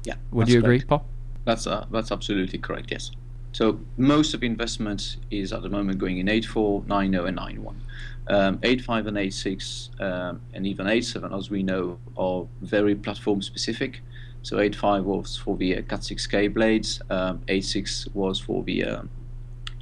Yeah. 0.05 0.15
Would 0.33 0.49
you 0.49 0.59
agree, 0.59 0.81
Paul? 0.83 1.07
That's 1.45 1.67
uh, 1.67 1.87
that's 1.91 2.13
absolutely 2.13 2.59
correct. 2.59 2.91
Yes. 2.91 3.11
So 3.53 3.81
most 3.99 4.33
of 4.33 4.43
investment 4.43 5.19
is 5.31 5.53
at 5.53 5.63
the 5.63 5.69
moment 5.69 5.99
going 5.99 6.19
in 6.19 6.27
8.4, 6.27 6.87
9.0, 6.87 7.29
and 7.29 7.39
9.1. 7.39 7.75
Um, 8.29 8.59
8.5 8.59 9.09
and 9.09 9.17
8.6 9.19 10.01
um, 10.01 10.41
and 10.55 10.67
even 10.67 10.87
8.7, 10.87 11.37
as 11.37 11.51
we 11.51 11.63
know, 11.63 11.99
are 12.17 12.47
very 12.63 12.95
platform 12.95 13.43
specific. 13.43 14.01
So 14.43 14.57
8.5 14.57 15.05
was 15.05 15.37
for 15.37 15.57
the 15.57 15.79
uh, 15.79 15.83
Cat6K 15.83 16.53
blades, 16.53 17.01
um, 17.11 17.39
8.6 17.49 18.15
was 18.15 18.41
for 18.41 18.63
the 18.65 18.85
uh, 18.85 19.03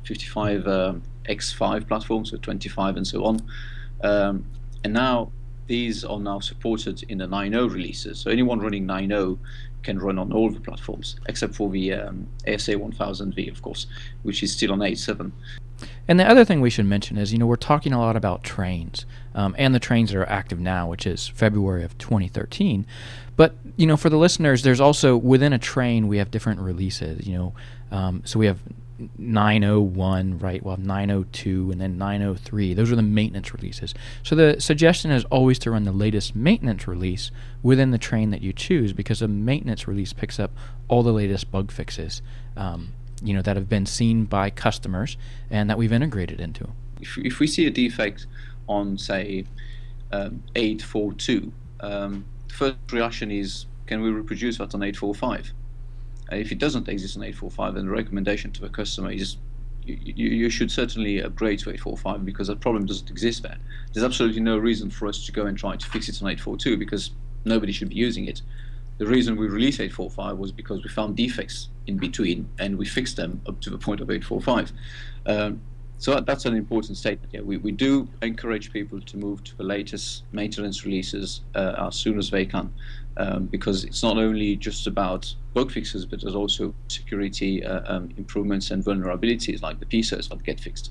55 0.05 0.67
um, 0.67 1.03
X5 1.29 1.89
platform, 1.89 2.25
so 2.25 2.37
25 2.37 2.97
and 2.97 3.07
so 3.07 3.25
on. 3.25 3.41
Um, 4.03 4.45
and 4.85 4.93
now 4.93 5.33
these 5.67 6.05
are 6.05 6.19
now 6.19 6.41
supported 6.41 7.03
in 7.05 7.19
the 7.19 7.27
9.0 7.27 7.73
releases. 7.73 8.19
So 8.19 8.31
anyone 8.31 8.61
running 8.61 8.87
9.0 8.87 9.39
can 9.83 9.99
run 9.99 10.19
on 10.19 10.33
all 10.33 10.51
the 10.51 10.61
platforms 10.61 11.17
except 11.27 11.55
for 11.55 11.71
the 11.71 11.95
um, 11.95 12.27
ASA 12.47 12.75
1000V, 12.75 13.51
of 13.51 13.63
course, 13.63 13.87
which 14.25 14.43
is 14.43 14.53
still 14.53 14.73
on 14.73 14.81
8.7. 14.81 15.33
And 16.09 16.21
the 16.21 16.29
other 16.29 16.45
thing 16.45 16.61
we 16.61 16.71
should 16.71 16.87
mention 16.87 17.17
is, 17.17 17.33
you 17.33 17.39
know, 17.39 17.47
we're 17.47 17.57
talking 17.57 17.93
a 17.93 18.01
lot 18.01 18.17
about 18.17 18.43
trains 18.43 19.07
um, 19.35 19.55
and 19.59 19.75
the 19.75 19.81
trains 19.81 20.11
that 20.11 20.19
are 20.19 20.29
active 20.29 20.61
now, 20.61 20.89
which 20.89 21.07
is 21.07 21.29
February 21.29 21.85
of 21.85 21.97
2013. 21.99 22.87
But 23.37 23.55
you 23.77 23.87
know, 23.87 23.97
for 23.97 24.11
the 24.11 24.19
listeners, 24.19 24.63
there's 24.63 24.81
also 24.81 25.17
within 25.17 25.53
a 25.53 25.59
train 25.59 26.09
we 26.09 26.19
have 26.19 26.31
different 26.31 26.61
releases. 26.61 27.27
You 27.27 27.39
know, 27.39 27.55
um, 27.91 28.23
so 28.25 28.39
we 28.39 28.47
have 28.47 28.59
901, 29.19 30.39
right? 30.39 30.63
Well, 30.63 30.77
902 30.77 31.71
and 31.71 31.81
then 31.81 31.99
903. 31.99 32.75
Those 32.75 32.93
are 32.93 32.97
the 32.97 33.03
maintenance 33.03 33.53
releases. 33.55 33.95
So 34.23 34.35
the 34.35 34.61
suggestion 34.61 35.11
is 35.11 35.25
always 35.27 35.59
to 35.61 35.71
run 35.71 35.85
the 35.85 35.93
latest 35.93 36.37
maintenance 36.37 36.87
release 36.87 37.31
within 37.63 37.91
the 37.91 37.99
train 37.99 38.31
that 38.31 38.43
you 38.43 38.53
choose 38.53 38.93
because 38.93 39.23
a 39.23 39.29
maintenance 39.29 39.89
release 39.89 40.13
picks 40.13 40.39
up 40.39 40.53
all 40.89 41.03
the 41.03 41.13
latest 41.13 41.51
bug 41.51 41.71
fixes, 41.71 42.23
um, 42.57 42.93
you 43.23 43.35
know, 43.35 43.43
that 43.43 43.57
have 43.57 43.69
been 43.69 43.87
seen 43.87 44.25
by 44.25 44.51
customers 44.51 45.17
and 45.51 45.71
that 45.71 45.79
we've 45.79 45.93
integrated 45.93 46.41
into. 46.41 46.69
If, 47.01 47.17
if 47.19 47.39
we 47.39 47.47
see 47.47 47.67
a 47.67 47.71
defect 47.71 48.27
on, 48.69 48.99
say, 48.99 49.45
um, 50.13 50.43
842, 50.55 51.53
um, 51.81 52.25
the 52.49 52.55
first 52.55 52.77
reaction 52.93 53.31
is, 53.31 53.67
can 53.87 54.01
we 54.03 54.11
reproduce 54.11 54.59
that 54.59 54.75
on 54.75 54.83
845? 54.83 55.53
if 56.33 56.53
it 56.53 56.59
doesn't 56.59 56.89
exist 56.89 57.17
on 57.17 57.25
845, 57.25 57.75
then 57.75 57.87
the 57.87 57.91
recommendation 57.91 58.53
to 58.53 58.65
a 58.65 58.69
customer 58.69 59.11
is 59.11 59.37
you, 59.85 59.99
you, 60.03 60.29
you, 60.29 60.51
should 60.51 60.71
certainly 60.71 61.21
upgrade 61.21 61.59
to 61.61 61.71
845 61.71 62.25
because 62.25 62.49
that 62.49 62.61
problem 62.61 62.87
doesn't 62.87 63.11
exist 63.11 63.43
there. 63.43 63.57
There's 63.93 64.05
absolutely 64.05 64.41
no 64.41 64.59
reason 64.59 64.91
for 64.91 65.09
us 65.09 65.25
to 65.27 65.33
go 65.33 65.47
and 65.47 65.57
try 65.57 65.77
to 65.77 65.87
fix 65.87 66.09
it 66.09 66.23
on 66.23 66.29
842 66.29 66.77
because 66.77 67.11
nobody 67.45 67.73
should 67.73 67.89
be 67.89 67.97
using 67.97 68.27
it. 68.27 68.43
The 68.99 69.07
reason 69.07 69.37
we 69.37 69.49
released 69.49 69.81
845 69.81 70.37
was 70.37 70.53
because 70.53 70.83
we 70.83 70.91
found 70.91 71.17
defects 71.17 71.69
in 71.87 71.97
between 71.97 72.49
and 72.59 72.77
we 72.77 72.85
fixed 72.85 73.17
them 73.17 73.41
up 73.47 73.61
to 73.63 73.71
the 73.71 73.79
point 73.79 74.01
of 74.01 74.11
845. 74.11 74.73
Um, 75.27 75.61
so 76.01 76.19
that's 76.19 76.47
an 76.47 76.57
important 76.57 76.97
statement. 76.97 77.31
Yeah, 77.35 77.43
we, 77.43 77.59
we 77.59 77.73
do 77.73 78.09
encourage 78.23 78.73
people 78.73 79.03
to 79.03 79.17
move 79.19 79.45
to 79.45 79.55
the 79.55 79.65
latest 79.65 80.25
maintenance 80.33 80.87
releases 80.87 81.43
uh, 81.55 81.75
as 81.87 81.95
soon 81.95 82.19
as 82.19 82.31
they 82.31 82.47
can, 82.47 82.73
um, 83.19 83.45
because 83.45 83.85
it's 83.85 84.03
not 84.03 84.17
only 84.17 84.57
just 84.57 84.87
about 84.87 85.35
bug 85.53 85.71
fixes, 85.71 86.07
but 86.07 86.23
there's 86.23 86.35
also 86.35 86.75
security 86.89 87.63
uh, 87.63 87.83
um, 87.95 88.09
improvements 88.17 88.71
and 88.71 88.83
vulnerabilities 88.83 89.61
like 89.61 89.79
the 89.79 89.85
PSOs 89.85 90.31
that 90.31 90.43
get 90.43 90.59
fixed. 90.59 90.91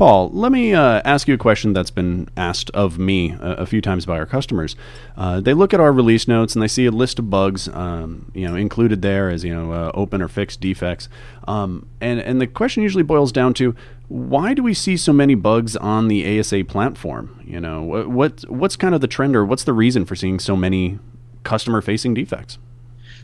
Paul, 0.00 0.30
let 0.32 0.50
me 0.50 0.72
uh, 0.72 1.02
ask 1.04 1.28
you 1.28 1.34
a 1.34 1.36
question 1.36 1.74
that's 1.74 1.90
been 1.90 2.26
asked 2.34 2.70
of 2.70 2.98
me 2.98 3.32
a, 3.32 3.56
a 3.56 3.66
few 3.66 3.82
times 3.82 4.06
by 4.06 4.16
our 4.18 4.24
customers. 4.24 4.74
Uh, 5.14 5.40
they 5.40 5.52
look 5.52 5.74
at 5.74 5.80
our 5.80 5.92
release 5.92 6.26
notes 6.26 6.54
and 6.54 6.62
they 6.62 6.68
see 6.68 6.86
a 6.86 6.90
list 6.90 7.18
of 7.18 7.28
bugs, 7.28 7.68
um, 7.68 8.32
you 8.34 8.48
know, 8.48 8.54
included 8.54 9.02
there 9.02 9.28
as 9.28 9.44
you 9.44 9.54
know, 9.54 9.72
uh, 9.72 9.92
open 9.92 10.22
or 10.22 10.28
fixed 10.28 10.58
defects, 10.58 11.10
um, 11.46 11.86
and 12.00 12.18
and 12.18 12.40
the 12.40 12.46
question 12.46 12.82
usually 12.82 13.02
boils 13.02 13.30
down 13.30 13.52
to 13.52 13.76
why 14.08 14.54
do 14.54 14.62
we 14.62 14.72
see 14.72 14.96
so 14.96 15.12
many 15.12 15.34
bugs 15.34 15.76
on 15.76 16.08
the 16.08 16.40
ASA 16.40 16.64
platform? 16.64 17.38
You 17.44 17.60
know, 17.60 17.82
what 17.82 18.48
what's 18.48 18.76
kind 18.76 18.94
of 18.94 19.02
the 19.02 19.06
trend 19.06 19.36
or 19.36 19.44
what's 19.44 19.64
the 19.64 19.74
reason 19.74 20.06
for 20.06 20.16
seeing 20.16 20.38
so 20.38 20.56
many 20.56 20.98
customer-facing 21.44 22.14
defects? 22.14 22.56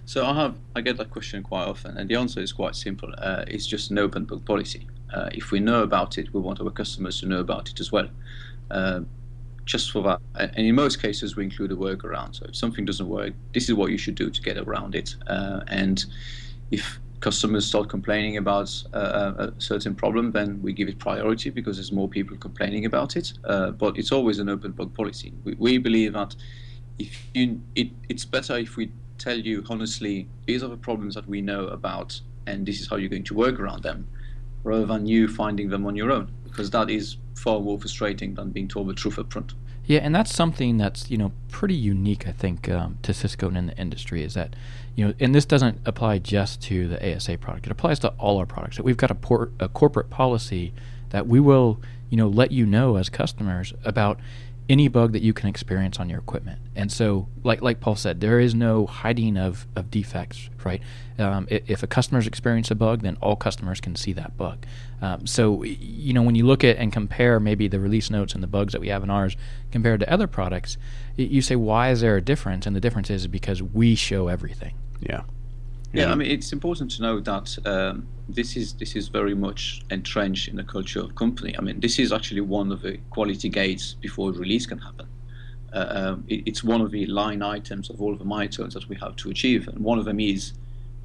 So 0.05 0.27
I 0.27 0.35
have 0.35 0.57
I 0.75 0.83
get 0.83 0.99
that 0.99 1.09
question 1.09 1.43
quite 1.43 1.69
often, 1.69 1.97
and 1.97 2.11
the 2.11 2.17
answer 2.17 2.41
is 2.41 2.53
quite 2.53 2.77
simple. 2.77 3.15
Uh, 3.17 3.45
it's 3.47 3.67
just 3.67 3.91
an 3.91 3.99
open 3.99 4.27
book 4.27 4.45
policy. 4.45 4.87
Uh, 5.13 5.29
if 5.33 5.51
we 5.51 5.61
know 5.61 5.83
about 5.83 6.19
it, 6.19 6.33
we 6.35 6.41
want 6.41 6.61
our 6.61 6.71
customers 6.71 7.21
to 7.21 7.27
know 7.27 7.41
about 7.41 7.69
it 7.69 7.81
as 7.81 7.93
well. 7.93 8.09
Uh, 8.71 9.01
just 9.65 9.91
for 9.91 10.03
that, 10.03 10.21
and 10.37 10.67
in 10.67 10.75
most 10.75 11.03
cases, 11.03 11.37
we 11.37 11.45
include 11.45 11.73
a 11.73 11.77
workaround. 11.77 12.37
So 12.37 12.47
if 12.49 12.57
something 12.57 12.85
doesn't 12.85 13.09
work, 13.09 13.35
this 13.53 13.69
is 13.69 13.75
what 13.75 13.91
you 13.91 13.99
should 13.99 14.15
do 14.15 14.31
to 14.31 14.41
get 14.43 14.57
around 14.57 14.95
it. 14.95 15.17
Uh, 15.27 15.61
and 15.67 16.05
if 16.71 17.01
customers 17.21 17.67
start 17.67 17.89
complaining 17.89 18.37
about 18.37 18.71
uh, 18.95 19.33
a 19.39 19.53
certain 19.59 19.95
problem, 19.95 20.31
then 20.31 20.61
we 20.63 20.73
give 20.73 20.89
it 20.89 20.99
priority 20.99 21.51
because 21.51 21.77
there's 21.77 21.91
more 21.91 22.09
people 22.09 22.37
complaining 22.37 22.85
about 22.85 23.17
it. 23.17 23.33
Uh, 23.45 23.73
but 23.73 23.99
it's 23.99 24.13
always 24.13 24.39
an 24.39 24.49
open 24.49 24.71
bug 24.71 24.95
policy. 24.95 25.33
We, 25.45 25.55
we 25.59 25.79
believe 25.79 26.13
that 26.13 26.37
if 26.99 27.27
you, 27.35 27.61
it, 27.75 27.89
it's 28.09 28.25
better 28.25 28.57
if 28.57 28.77
we 28.77 28.93
tell 29.19 29.39
you 29.39 29.65
honestly, 29.69 30.29
these 30.47 30.63
are 30.63 30.69
the 30.69 30.77
problems 30.77 31.15
that 31.15 31.27
we 31.27 31.41
know 31.41 31.67
about, 31.69 32.21
and 32.47 32.67
this 32.67 32.81
is 32.81 32.89
how 32.89 32.97
you're 32.97 33.09
going 33.09 33.25
to 33.25 33.35
work 33.35 33.59
around 33.59 33.83
them, 33.83 34.07
rather 34.67 34.85
than 34.85 35.07
you 35.07 35.29
finding 35.29 35.71
them 35.71 35.87
on 35.87 35.95
your 35.95 36.11
own, 36.11 36.31
because 36.45 36.71
that 36.71 36.91
is 36.91 37.17
far 37.37 37.61
more 37.61 37.79
frustrating 37.79 38.35
than 38.35 38.51
being 38.51 38.67
told 38.67 38.89
the 38.89 38.95
truth 38.95 39.19
up 39.19 39.33
front. 39.33 39.55
Yeah, 39.85 40.01
and 40.01 40.13
that's 40.13 40.35
something 40.35 40.79
that's 40.79 41.11
you 41.11 41.17
know 41.17 41.33
pretty 41.49 41.75
unique, 41.75 42.27
I 42.27 42.33
think, 42.33 42.69
um, 42.69 42.99
to 43.03 43.15
Cisco 43.15 43.47
and 43.47 43.57
in 43.57 43.67
the 43.69 43.79
industry 43.79 44.25
is 44.25 44.35
that 44.35 44.57
you 44.97 45.07
know, 45.07 45.15
and 45.21 45.33
this 45.33 45.45
doesn't 45.45 45.81
apply 45.87 46.19
just 46.19 46.61
to 46.63 46.89
the 46.89 47.15
ASA 47.15 47.39
product; 47.39 47.67
it 47.67 47.73
applies 47.73 48.01
to 48.01 48.09
all 48.19 48.39
our 48.39 48.47
products. 48.47 48.77
That 48.77 48.83
we've 48.83 48.97
got 48.97 49.13
a, 49.13 49.15
por- 49.15 49.53
a 49.61 49.69
corporate 49.69 50.11
policy 50.11 50.75
that 51.11 51.29
we 51.29 51.39
will 51.39 51.81
you 52.11 52.17
know 52.17 52.27
let 52.27 52.51
you 52.51 52.67
know 52.67 52.97
as 52.97 53.09
customers 53.09 53.73
about 53.85 54.19
any 54.69 54.89
bug 54.89 55.13
that 55.13 55.23
you 55.23 55.33
can 55.33 55.49
experience 55.49 56.01
on 56.01 56.09
your 56.09 56.19
equipment. 56.19 56.59
And 56.75 56.91
so, 56.91 57.29
like 57.45 57.63
like 57.63 57.81
Paul 57.81 57.97
said, 57.97 58.21
there 58.21 58.41
is 58.41 58.55
no 58.55 58.87
hiding 58.87 59.37
of, 59.37 59.67
of 59.77 59.91
defects, 59.91 60.51
right? 60.65 60.83
Um, 61.19 61.47
if 61.49 61.83
a 61.83 61.87
customer's 61.87 62.27
experience 62.27 62.71
a 62.71 62.75
bug, 62.75 63.03
then 63.03 63.17
all 63.23 63.37
customers 63.37 63.81
can 63.81 63.97
see 63.97 64.13
that 64.15 64.37
bug. 64.37 64.67
Um, 65.01 65.27
so, 65.27 65.63
you 65.63 66.13
know, 66.13 66.23
when 66.23 66.35
you 66.35 66.45
look 66.45 66.65
at 66.65 66.77
and 66.77 66.93
compare 66.93 67.39
maybe 67.39 67.69
the 67.69 67.81
release 67.81 68.11
notes 68.11 68.35
and 68.35 68.43
the 68.43 68.49
bugs 68.49 68.73
that 68.73 68.81
we 68.81 68.89
have 68.89 69.03
in 69.03 69.11
ours 69.11 69.37
compared 69.71 70.01
to 70.01 70.13
other 70.13 70.27
products, 70.27 70.77
you 71.17 71.41
say, 71.41 71.57
why 71.57 71.91
is 71.91 72.01
there 72.01 72.17
a 72.17 72.23
difference? 72.23 72.67
And 72.67 72.75
the 72.75 72.81
difference 72.81 73.09
is 73.11 73.27
because 73.27 73.63
we 73.63 73.95
show 73.95 74.29
everything. 74.29 74.75
Yeah. 75.01 75.23
Yeah, 75.97 76.13
I 76.13 76.15
mean, 76.15 76.31
it's 76.31 76.53
important 76.53 76.91
to 76.93 77.03
know 77.03 77.21
that 77.21 77.57
um, 77.65 78.07
this 78.29 78.57
is 78.57 78.75
this 78.75 78.97
is 78.97 79.09
very 79.09 79.35
much 79.35 79.83
entrenched 79.91 80.49
in 80.49 80.57
the 80.57 80.65
culture 80.65 81.01
of 81.01 81.15
company. 81.15 81.55
I 81.59 81.63
mean, 81.63 81.81
this 81.81 81.99
is 81.99 82.13
actually 82.13 82.43
one 82.43 82.71
of 82.71 82.83
the 82.83 82.99
quality 83.11 83.49
gates 83.49 83.95
before 83.95 84.31
release 84.33 84.67
can 84.67 84.79
happen. 84.79 85.09
Uh, 85.73 85.87
um, 85.91 86.25
it, 86.29 86.43
it's 86.47 86.63
one 86.63 86.83
of 86.83 86.91
the 86.91 87.07
line 87.07 87.43
items 87.43 87.89
of 87.89 88.03
all 88.03 88.13
of 88.13 88.19
the 88.19 88.27
milestones 88.27 88.75
that 88.75 88.87
we 88.89 88.97
have 88.97 89.17
to 89.17 89.31
achieve, 89.31 89.69
and 89.69 89.79
one 89.79 89.99
of 89.99 90.05
them 90.05 90.21
is 90.21 90.53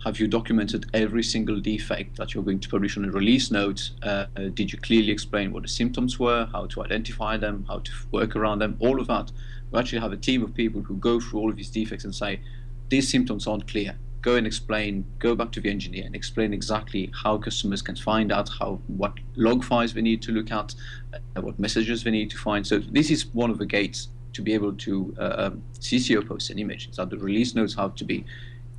have 0.04 0.20
you 0.20 0.28
documented 0.28 0.88
every 0.94 1.24
single 1.24 1.60
defect 1.60 2.18
that 2.18 2.34
you're 2.34 2.44
going 2.44 2.60
to 2.60 2.68
publish 2.68 2.98
on 2.98 3.06
a 3.06 3.12
release 3.12 3.52
note? 3.52 3.92
Uh, 4.02 4.26
uh, 4.36 4.50
did 4.54 4.74
you 4.74 4.80
clearly 4.80 5.12
explain 5.12 5.54
what 5.54 5.62
the 5.62 5.70
symptoms 5.70 6.20
were, 6.20 6.50
how 6.52 6.66
to 6.66 6.84
identify 6.84 7.38
them, 7.38 7.64
how 7.68 7.80
to 7.80 7.92
work 8.12 8.36
around 8.36 8.60
them? 8.60 8.76
All 8.80 9.00
of 9.00 9.08
that. 9.08 9.32
We 9.70 9.80
actually 9.80 10.00
have 10.00 10.12
a 10.12 10.18
team 10.18 10.44
of 10.44 10.56
people 10.56 10.82
who 10.82 10.98
go 10.98 11.20
through 11.20 11.40
all 11.40 11.50
of 11.52 11.56
these 11.56 11.70
defects 11.70 12.04
and 12.04 12.16
say, 12.16 12.42
these 12.90 13.10
symptoms 13.10 13.46
aren't 13.48 13.68
clear 13.68 13.96
go 14.22 14.36
and 14.36 14.46
explain, 14.46 15.06
go 15.20 15.36
back 15.36 15.52
to 15.52 15.62
the 15.62 15.70
engineer 15.70 16.06
and 16.06 16.16
explain 16.16 16.54
exactly 16.54 17.12
how 17.24 17.38
customers 17.38 17.82
can 17.82 17.96
find 17.96 18.32
out 18.32 18.50
how 18.60 18.80
what 18.88 19.14
log 19.36 19.64
files 19.64 19.94
they 19.94 20.02
need 20.02 20.22
to 20.22 20.32
look 20.32 20.52
at, 20.52 20.76
uh, 21.14 21.42
what 21.42 21.60
messages 21.60 22.04
they 22.04 22.12
need 22.12 22.30
to 22.30 22.38
find. 22.38 22.66
So 22.66 22.80
this 22.80 23.10
is 23.10 23.26
one 23.34 23.50
of 23.50 23.58
the 23.58 23.66
gates 23.66 24.10
to 24.34 24.42
be 24.42 24.54
able 24.54 24.74
to 24.74 25.16
uh, 25.20 25.34
um, 25.38 25.64
CCO 25.80 26.28
post 26.28 26.50
an 26.52 26.60
image. 26.60 26.92
That 26.92 27.10
the 27.10 27.18
release 27.18 27.56
notes 27.56 27.74
have 27.76 27.96
to 27.96 28.06
be 28.06 28.24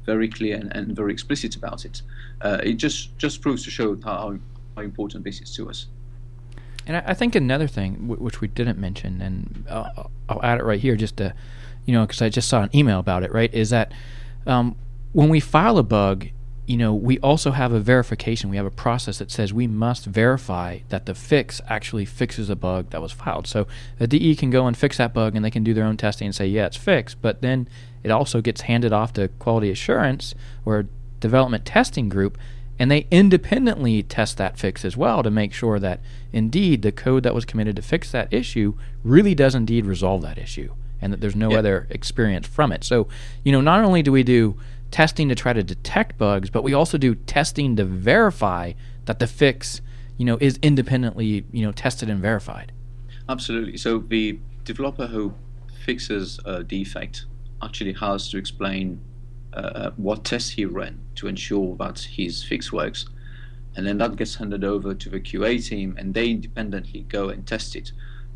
very 0.06 0.28
clear 0.28 0.56
and, 0.56 0.74
and 0.74 0.96
very 0.96 1.12
explicit 1.12 1.56
about 1.56 1.84
it. 1.84 2.02
Uh, 2.40 2.58
it 2.62 2.74
just 2.74 3.16
just 3.18 3.42
proves 3.42 3.64
to 3.64 3.70
show 3.70 3.96
how, 4.04 4.38
how 4.76 4.82
important 4.82 5.24
this 5.24 5.40
is 5.40 5.54
to 5.56 5.68
us. 5.68 5.86
And 6.86 6.96
I, 6.96 7.02
I 7.08 7.14
think 7.14 7.34
another 7.34 7.66
thing 7.66 7.94
w- 8.08 8.22
which 8.22 8.40
we 8.40 8.48
didn't 8.48 8.78
mention, 8.78 9.20
and 9.20 9.64
I'll, 9.68 10.10
I'll 10.28 10.42
add 10.42 10.58
it 10.58 10.64
right 10.64 10.80
here, 10.80 10.96
just 10.96 11.16
to, 11.18 11.34
you 11.84 11.92
know, 11.92 12.06
because 12.06 12.22
I 12.22 12.28
just 12.28 12.48
saw 12.48 12.62
an 12.62 12.70
email 12.74 12.98
about 12.98 13.22
it, 13.22 13.32
right? 13.32 13.52
Is 13.52 13.70
that 13.70 13.92
um, 14.46 14.76
when 15.12 15.28
we 15.28 15.40
file 15.40 15.78
a 15.78 15.82
bug, 15.82 16.28
you 16.66 16.76
know, 16.76 16.94
we 16.94 17.18
also 17.18 17.50
have 17.50 17.72
a 17.72 17.80
verification. 17.80 18.48
We 18.48 18.56
have 18.56 18.66
a 18.66 18.70
process 18.70 19.18
that 19.18 19.30
says 19.30 19.52
we 19.52 19.66
must 19.66 20.06
verify 20.06 20.80
that 20.88 21.06
the 21.06 21.14
fix 21.14 21.60
actually 21.68 22.04
fixes 22.04 22.48
a 22.48 22.56
bug 22.56 22.90
that 22.90 23.02
was 23.02 23.12
filed. 23.12 23.46
So 23.46 23.66
the 23.98 24.06
DE 24.06 24.36
can 24.36 24.50
go 24.50 24.66
and 24.66 24.76
fix 24.76 24.96
that 24.98 25.12
bug 25.12 25.34
and 25.34 25.44
they 25.44 25.50
can 25.50 25.64
do 25.64 25.74
their 25.74 25.84
own 25.84 25.96
testing 25.96 26.26
and 26.26 26.34
say, 26.34 26.46
yeah, 26.46 26.66
it's 26.66 26.76
fixed. 26.76 27.20
But 27.20 27.42
then 27.42 27.68
it 28.02 28.10
also 28.10 28.40
gets 28.40 28.62
handed 28.62 28.92
off 28.92 29.12
to 29.14 29.28
quality 29.28 29.70
assurance 29.70 30.34
or 30.64 30.86
development 31.20 31.64
testing 31.64 32.08
group 32.08 32.38
and 32.78 32.90
they 32.90 33.06
independently 33.10 34.02
test 34.02 34.38
that 34.38 34.58
fix 34.58 34.84
as 34.84 34.96
well 34.96 35.22
to 35.22 35.30
make 35.30 35.52
sure 35.52 35.78
that 35.78 36.00
indeed 36.32 36.82
the 36.82 36.90
code 36.90 37.22
that 37.22 37.34
was 37.34 37.44
committed 37.44 37.76
to 37.76 37.82
fix 37.82 38.10
that 38.10 38.32
issue 38.32 38.74
really 39.04 39.34
does 39.34 39.54
indeed 39.54 39.86
resolve 39.86 40.22
that 40.22 40.38
issue 40.38 40.72
and 41.00 41.12
that 41.12 41.20
there's 41.20 41.36
no 41.36 41.52
other 41.52 41.86
experience 41.90 42.46
from 42.46 42.72
it. 42.72 42.84
So, 42.84 43.08
you 43.44 43.52
know, 43.52 43.60
not 43.60 43.84
only 43.84 44.02
do 44.02 44.12
we 44.12 44.22
do 44.22 44.58
testing 44.92 45.28
to 45.28 45.34
try 45.34 45.52
to 45.52 45.64
detect 45.64 46.18
bugs, 46.18 46.50
but 46.50 46.62
we 46.62 46.72
also 46.72 46.96
do 46.96 47.16
testing 47.16 47.74
to 47.76 47.84
verify 47.84 48.72
that 49.06 49.18
the 49.18 49.26
fix, 49.26 49.80
you 50.16 50.24
know, 50.24 50.38
is 50.40 50.58
independently, 50.62 51.44
you 51.50 51.62
know, 51.62 51.72
tested 51.72 52.08
and 52.08 52.20
verified. 52.20 52.70
Absolutely. 53.28 53.76
So 53.78 53.98
the 53.98 54.38
developer 54.64 55.06
who 55.06 55.34
fixes 55.84 56.38
a 56.44 56.62
defect 56.62 57.26
actually 57.62 57.94
has 57.94 58.28
to 58.30 58.38
explain 58.38 59.00
uh, 59.54 59.90
what 59.96 60.24
tests 60.24 60.50
he 60.50 60.64
ran 60.64 61.00
to 61.16 61.26
ensure 61.26 61.76
that 61.76 61.98
his 61.98 62.44
fix 62.44 62.72
works. 62.72 63.06
And 63.74 63.86
then 63.86 63.98
that 63.98 64.16
gets 64.16 64.34
handed 64.34 64.64
over 64.64 64.94
to 64.94 65.08
the 65.08 65.20
QA 65.20 65.66
team, 65.66 65.96
and 65.98 66.12
they 66.12 66.30
independently 66.30 67.02
go 67.08 67.30
and 67.30 67.46
test 67.46 67.74
it. 67.74 67.92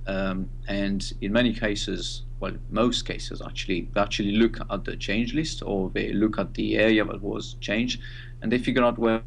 Um, 0.07 0.49
and 0.69 1.12
in 1.21 1.33
many 1.33 1.53
cases, 1.53 2.23
well, 2.38 2.53
most 2.71 3.07
cases 3.07 3.42
actually, 3.45 3.88
they 3.95 4.01
actually 4.01 4.33
look 4.33 4.59
at 4.71 4.85
the 4.85 4.97
change 4.97 5.35
list 5.35 5.62
or 5.64 5.90
they 5.90 6.12
look 6.12 6.38
at 6.38 6.55
the 6.55 6.77
area 6.77 7.05
that 7.05 7.23
was 7.23 7.55
changed 7.61 8.01
and 8.42 8.53
they 8.53 8.59
figure 8.59 8.85
out, 8.85 8.99
well, 8.99 9.23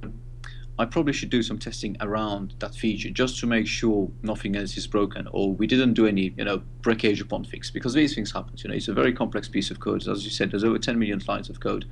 I 0.77 0.85
probably 0.85 1.11
should 1.11 1.29
do 1.29 1.43
some 1.43 1.59
testing 1.59 1.97
around 1.99 2.53
that 2.59 2.73
feature 2.73 3.09
just 3.09 3.37
to 3.41 3.47
make 3.47 3.67
sure 3.67 4.09
nothing 4.23 4.55
else 4.55 4.77
is 4.77 4.87
broken 4.87 5.27
or 5.31 5.51
we 5.51 5.67
didn't 5.67 5.93
do 5.93 6.07
any, 6.07 6.33
you 6.37 6.45
know, 6.45 6.61
breakage 6.81 7.19
upon 7.19 7.43
fix 7.43 7.69
because 7.69 7.93
these 7.93 8.15
things 8.15 8.31
happen. 8.31 8.53
You 8.57 8.69
know, 8.69 8.75
it's 8.75 8.87
a 8.87 8.93
very 8.93 9.11
complex 9.11 9.49
piece 9.49 9.71
of 9.71 9.81
code. 9.81 10.07
As 10.07 10.23
you 10.23 10.31
said, 10.31 10.51
there's 10.51 10.63
over 10.63 10.79
10 10.79 10.97
million 10.97 11.21
lines 11.27 11.49
of 11.49 11.59
code. 11.59 11.85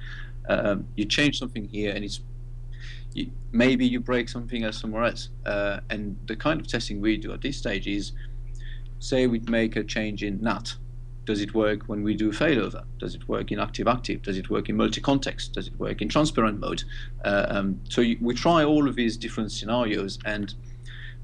Um, 0.48 0.88
you 0.96 1.04
change 1.04 1.38
something 1.38 1.68
here 1.68 1.94
and 1.94 2.06
it's 2.06 2.22
you, 3.14 3.32
maybe 3.52 3.86
you 3.86 4.00
break 4.00 4.30
something 4.30 4.64
else 4.64 4.80
somewhere 4.80 5.04
else. 5.04 5.30
Uh, 5.46 5.82
and 5.90 6.18
the 6.28 6.36
kind 6.38 6.62
of 6.62 6.68
testing 6.68 7.02
we 7.02 7.18
do 7.18 7.34
at 7.34 7.42
this 7.42 7.58
stage 7.58 7.88
is, 7.88 8.14
say 9.00 9.28
we'd 9.28 9.50
make 9.50 9.76
a 9.76 9.84
change 9.84 10.24
in 10.24 10.42
NAT. 10.42 10.76
Does 11.26 11.42
it 11.42 11.54
work 11.54 11.84
when 11.88 12.04
we 12.04 12.16
do 12.16 12.32
failover? 12.32 12.84
Does 13.00 13.14
it 13.14 13.28
work 13.28 13.52
in 13.52 13.60
active-active? 13.60 14.22
Does 14.22 14.38
it 14.38 14.50
work 14.50 14.70
in 14.70 14.78
multi-context? 14.78 15.54
Does 15.54 15.68
it 15.68 15.78
work 15.78 16.02
in 16.02 16.08
transparent 16.08 16.60
mode? 16.60 16.84
Uh, 17.26 17.46
um, 17.50 17.82
so 17.90 18.02
you, 18.02 18.18
we 18.22 18.34
try 18.34 18.64
all 18.64 18.88
of 18.88 18.96
these 18.96 19.18
different 19.18 19.52
scenarios, 19.52 20.20
and 20.24 20.54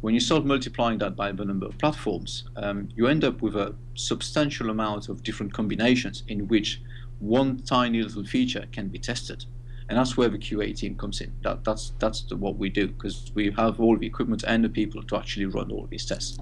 when 0.02 0.14
you 0.14 0.20
start 0.20 0.46
multiplying 0.46 0.98
that 0.98 1.16
by 1.16 1.32
the 1.32 1.46
number 1.46 1.66
of 1.66 1.78
platforms, 1.78 2.44
um, 2.58 2.90
you 2.96 3.08
end 3.08 3.24
up 3.24 3.42
with 3.42 3.56
a 3.56 3.74
substantial 3.96 4.70
amount 4.70 5.08
of 5.08 5.24
different 5.24 5.54
combinations 5.54 6.24
in 6.28 6.48
which 6.50 6.82
one 7.20 7.58
tiny 7.60 8.04
little 8.04 8.26
feature 8.26 8.66
can 8.74 8.90
be 8.90 9.00
tested 9.00 9.46
and 9.90 9.98
that's 9.98 10.18
where 10.18 10.30
the 10.30 10.38
QA 10.38 10.76
team 10.76 10.96
comes 10.96 11.22
in. 11.22 11.32
That, 11.44 11.64
that's 11.64 11.94
that's 12.00 12.24
the, 12.24 12.36
what 12.36 12.58
we 12.58 12.70
do 12.70 12.88
because 12.88 13.32
we 13.36 13.52
have 13.52 13.80
all 13.80 13.98
the 13.98 14.08
equipment 14.08 14.44
and 14.48 14.64
the 14.64 14.70
people 14.70 15.04
to 15.04 15.18
actually 15.18 15.46
run 15.46 15.72
all 15.72 15.88
these 15.90 16.06
tests. 16.06 16.38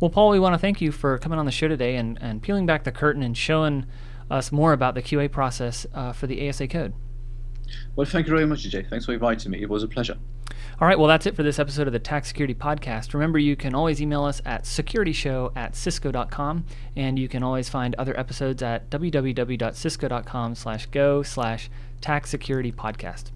Well, 0.00 0.10
Paul, 0.10 0.30
we 0.30 0.38
want 0.38 0.54
to 0.54 0.58
thank 0.58 0.80
you 0.80 0.92
for 0.92 1.18
coming 1.18 1.38
on 1.38 1.46
the 1.46 1.52
show 1.52 1.68
today 1.68 1.96
and, 1.96 2.18
and 2.20 2.40
peeling 2.40 2.66
back 2.66 2.84
the 2.84 2.92
curtain 2.92 3.22
and 3.22 3.36
showing 3.36 3.86
us 4.30 4.52
more 4.52 4.72
about 4.72 4.94
the 4.94 5.02
QA 5.02 5.30
process 5.30 5.86
uh, 5.94 6.12
for 6.12 6.26
the 6.26 6.48
ASA 6.48 6.68
code. 6.68 6.92
Well, 7.96 8.06
thank 8.06 8.26
you 8.26 8.32
very 8.32 8.46
much, 8.46 8.62
Jay. 8.62 8.82
Thanks 8.82 9.06
for 9.06 9.12
inviting 9.12 9.50
me. 9.50 9.60
It 9.60 9.68
was 9.68 9.82
a 9.82 9.88
pleasure. 9.88 10.16
All 10.80 10.86
right, 10.86 10.98
well, 10.98 11.08
that's 11.08 11.26
it 11.26 11.34
for 11.34 11.42
this 11.42 11.58
episode 11.58 11.86
of 11.86 11.92
the 11.92 11.98
TAC 11.98 12.24
Security 12.24 12.54
Podcast. 12.54 13.12
Remember, 13.12 13.38
you 13.38 13.56
can 13.56 13.74
always 13.74 14.00
email 14.00 14.24
us 14.24 14.40
at 14.46 14.64
securityshow 14.64 15.52
at 15.56 15.74
cisco.com, 15.74 16.64
and 16.96 17.18
you 17.18 17.28
can 17.28 17.42
always 17.42 17.68
find 17.68 17.94
other 17.96 18.18
episodes 18.18 18.62
at 18.62 18.88
www.cisco.com 18.88 20.54
slash 20.54 20.86
go 20.86 21.22
slash 21.22 21.68
tac 22.00 22.26
security 22.26 22.72
podcast. 22.72 23.30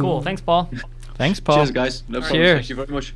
Cool. 0.00 0.22
Thanks, 0.22 0.42
Paul. 0.42 0.70
Thanks, 1.16 1.40
Paul. 1.40 1.56
Cheers, 1.56 1.70
guys. 1.70 2.02
No 2.08 2.20
problem. 2.20 2.40
Cheers. 2.40 2.56
Thank 2.58 2.68
you 2.70 2.76
very 2.76 2.88
much. 2.88 3.04